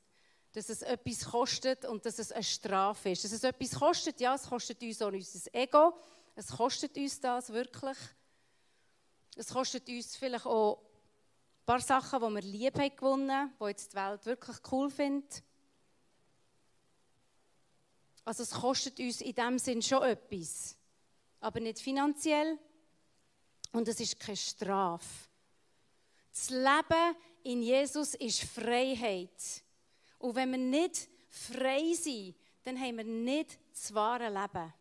dass 0.52 0.68
es 0.68 0.82
etwas 0.82 1.24
kostet 1.24 1.84
und 1.84 2.06
dass 2.06 2.18
es 2.18 2.30
eine 2.30 2.44
Strafe 2.44 3.10
ist. 3.10 3.24
Dass 3.24 3.32
es 3.32 3.42
etwas 3.42 3.72
kostet, 3.72 4.20
ja, 4.20 4.34
es 4.34 4.48
kostet 4.48 4.80
uns 4.82 5.02
auch 5.02 5.12
unser 5.12 5.54
Ego, 5.54 5.94
es 6.36 6.48
kostet 6.48 6.96
uns 6.96 7.20
das 7.20 7.52
wirklich. 7.52 7.98
Es 9.34 9.48
kostet 9.48 9.88
uns 9.88 10.14
vielleicht 10.14 10.46
auch 10.46 10.82
ein 11.62 11.66
paar 11.66 11.80
Sachen, 11.80 12.20
die 12.20 12.34
wir 12.34 12.42
lieb 12.42 12.76
haben 12.76 12.96
gewonnen, 12.96 13.52
die 13.60 13.64
jetzt 13.66 13.92
die 13.92 13.96
Welt 13.96 14.26
wirklich 14.26 14.56
cool 14.72 14.90
findet. 14.90 15.44
Also 18.24 18.42
es 18.42 18.50
kostet 18.50 18.98
uns 18.98 19.20
in 19.20 19.34
dem 19.34 19.58
Sinn 19.60 19.80
schon 19.80 20.02
etwas, 20.02 20.76
aber 21.40 21.60
nicht 21.60 21.78
finanziell 21.78 22.58
und 23.70 23.86
es 23.86 24.00
ist 24.00 24.18
keine 24.18 24.36
Strafe. 24.36 25.28
Das 26.32 26.50
Leben 26.50 27.16
in 27.44 27.62
Jesus 27.62 28.14
ist 28.14 28.42
Freiheit. 28.42 29.62
Und 30.18 30.34
wenn 30.34 30.50
wir 30.50 30.58
nicht 30.58 31.08
frei 31.28 31.94
sind, 31.94 32.34
dann 32.64 32.78
haben 32.78 32.96
wir 32.96 33.04
nicht 33.04 33.58
das 33.72 33.94
wahre 33.94 34.28
Leben. 34.28 34.72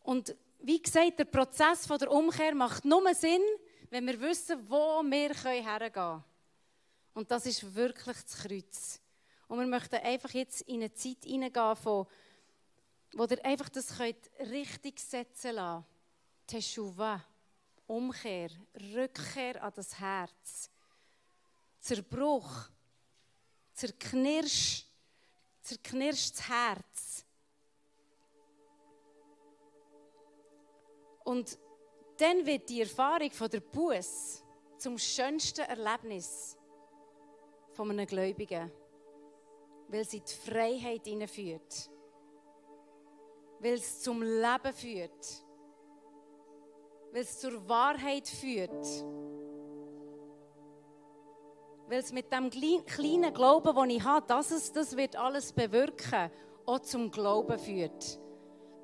Und 0.00 0.36
wie 0.58 0.82
gesagt, 0.82 1.18
der 1.18 1.24
Prozess 1.24 1.86
von 1.86 1.98
der 1.98 2.10
Umkehr 2.10 2.54
macht 2.54 2.84
nur 2.84 3.14
Sinn, 3.14 3.42
wenn 3.90 4.06
wir 4.06 4.20
wissen, 4.20 4.68
wo 4.68 5.02
wir 5.02 5.34
hergehen 5.34 5.92
können. 5.92 6.24
Und 7.14 7.30
das 7.30 7.46
ist 7.46 7.74
wirklich 7.74 8.16
das 8.22 8.36
Kreuz. 8.42 9.00
Und 9.48 9.60
wir 9.60 9.66
möchten 9.66 9.96
einfach 9.96 10.30
jetzt 10.30 10.62
in 10.62 10.82
eine 10.82 10.92
Zeit 10.92 11.24
hineingehen, 11.24 11.76
wo, 11.84 12.06
wo 13.12 13.24
ihr 13.24 13.44
einfach 13.44 13.68
das 13.68 13.96
könnt 13.96 14.30
richtig 14.40 14.98
setzen 15.00 15.54
lassen 15.54 15.84
Teshuva, 16.46 17.24
Umkehr, 17.86 18.50
Rückkehr 18.94 19.62
an 19.62 19.72
das 19.74 19.98
Herz. 19.98 20.70
Zerbruch, 21.80 22.68
zerknirsch, 23.72 24.84
zerknirschtes 25.62 26.48
Herz. 26.48 27.25
Und 31.26 31.58
dann 32.18 32.46
wird 32.46 32.68
die 32.68 32.80
Erfahrung 32.80 33.30
von 33.32 33.50
der 33.50 33.60
Buß 33.60 34.44
zum 34.78 34.96
schönsten 34.96 35.62
Erlebnis 35.62 36.56
von 37.72 37.90
einem 37.90 38.06
Gläubigen, 38.06 38.70
weil 39.88 40.04
sie 40.04 40.20
die 40.20 40.32
Freiheit 40.32 41.04
hineinführt, 41.04 41.90
weil 43.58 43.74
es 43.74 44.02
zum 44.02 44.22
Leben 44.22 44.72
führt, 44.72 45.44
weil 47.12 47.22
es 47.22 47.40
zur 47.40 47.68
Wahrheit 47.68 48.28
führt, 48.28 48.86
weil 51.88 51.98
es 51.98 52.12
mit 52.12 52.32
dem 52.32 52.50
kleinen 52.50 53.34
Glauben, 53.34 53.74
den 53.74 53.96
ich 53.96 54.04
habe, 54.04 54.26
dass 54.28 54.52
es 54.52 54.72
das 54.72 54.96
wird 54.96 55.16
alles 55.16 55.52
bewirken, 55.52 56.30
auch 56.66 56.78
zum 56.78 57.10
Glauben 57.10 57.58
führt 57.58 58.20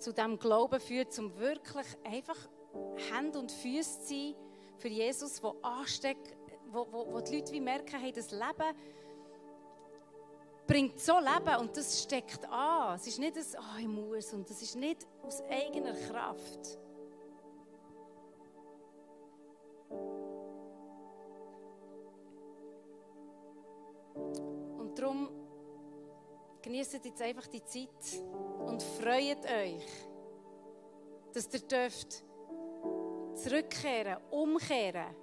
zu 0.02 0.12
dem 0.12 0.38
Glauben 0.38 0.80
führt, 0.80 1.12
zum 1.12 1.38
wirklich 1.38 1.86
einfach 2.04 2.36
Hände 3.12 3.38
und 3.38 3.52
Füße 3.52 4.00
zu 4.00 4.08
sein 4.08 4.34
für 4.78 4.88
Jesus, 4.88 5.42
wo 5.42 5.56
ansteckt, 5.62 6.36
wo, 6.70 6.86
wo, 6.90 7.12
wo 7.12 7.20
die 7.20 7.36
Leute 7.36 7.52
wie 7.52 7.60
merken, 7.60 8.00
hey, 8.00 8.12
das 8.12 8.30
Leben 8.30 8.76
bringt 10.66 10.98
so 10.98 11.18
Leben 11.18 11.60
und 11.60 11.76
das 11.76 12.02
steckt 12.02 12.44
an. 12.48 12.96
Es 12.96 13.06
ist 13.06 13.18
nicht 13.18 13.36
ein, 13.36 13.44
oh, 13.58 13.78
ich 13.78 13.86
muss 13.86 14.32
und 14.32 14.48
das 14.48 14.62
ist 14.62 14.74
nicht 14.74 15.06
aus 15.22 15.42
eigener 15.42 15.92
Kraft. 15.92 16.78
Und 24.78 24.98
darum 24.98 25.41
genießt 26.62 27.04
jetzt 27.04 27.20
einfach 27.20 27.46
die 27.48 27.62
Zeit 27.64 28.22
und 28.64 28.82
freut 28.82 29.44
euch, 29.44 29.86
dass 31.34 31.52
ihr 31.52 31.60
dürft 31.60 32.24
zurückkehren, 33.34 34.18
umkehren 34.30 35.14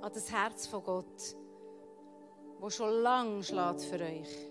an 0.00 0.12
das 0.12 0.30
Herz 0.30 0.66
von 0.66 0.84
Gott, 0.84 1.36
wo 2.60 2.70
schon 2.70 3.02
lang 3.02 3.42
schlägt 3.42 3.82
für 3.82 4.00
euch. 4.00 4.50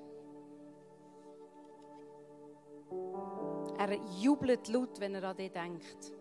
Er 3.79 3.93
jubelt 4.19 4.67
laut, 4.67 4.99
wenn 4.99 5.15
er 5.15 5.23
an 5.23 5.37
dich 5.37 5.51
denkt. 5.51 6.11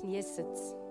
Genießt 0.00 0.38
es. 0.38 0.87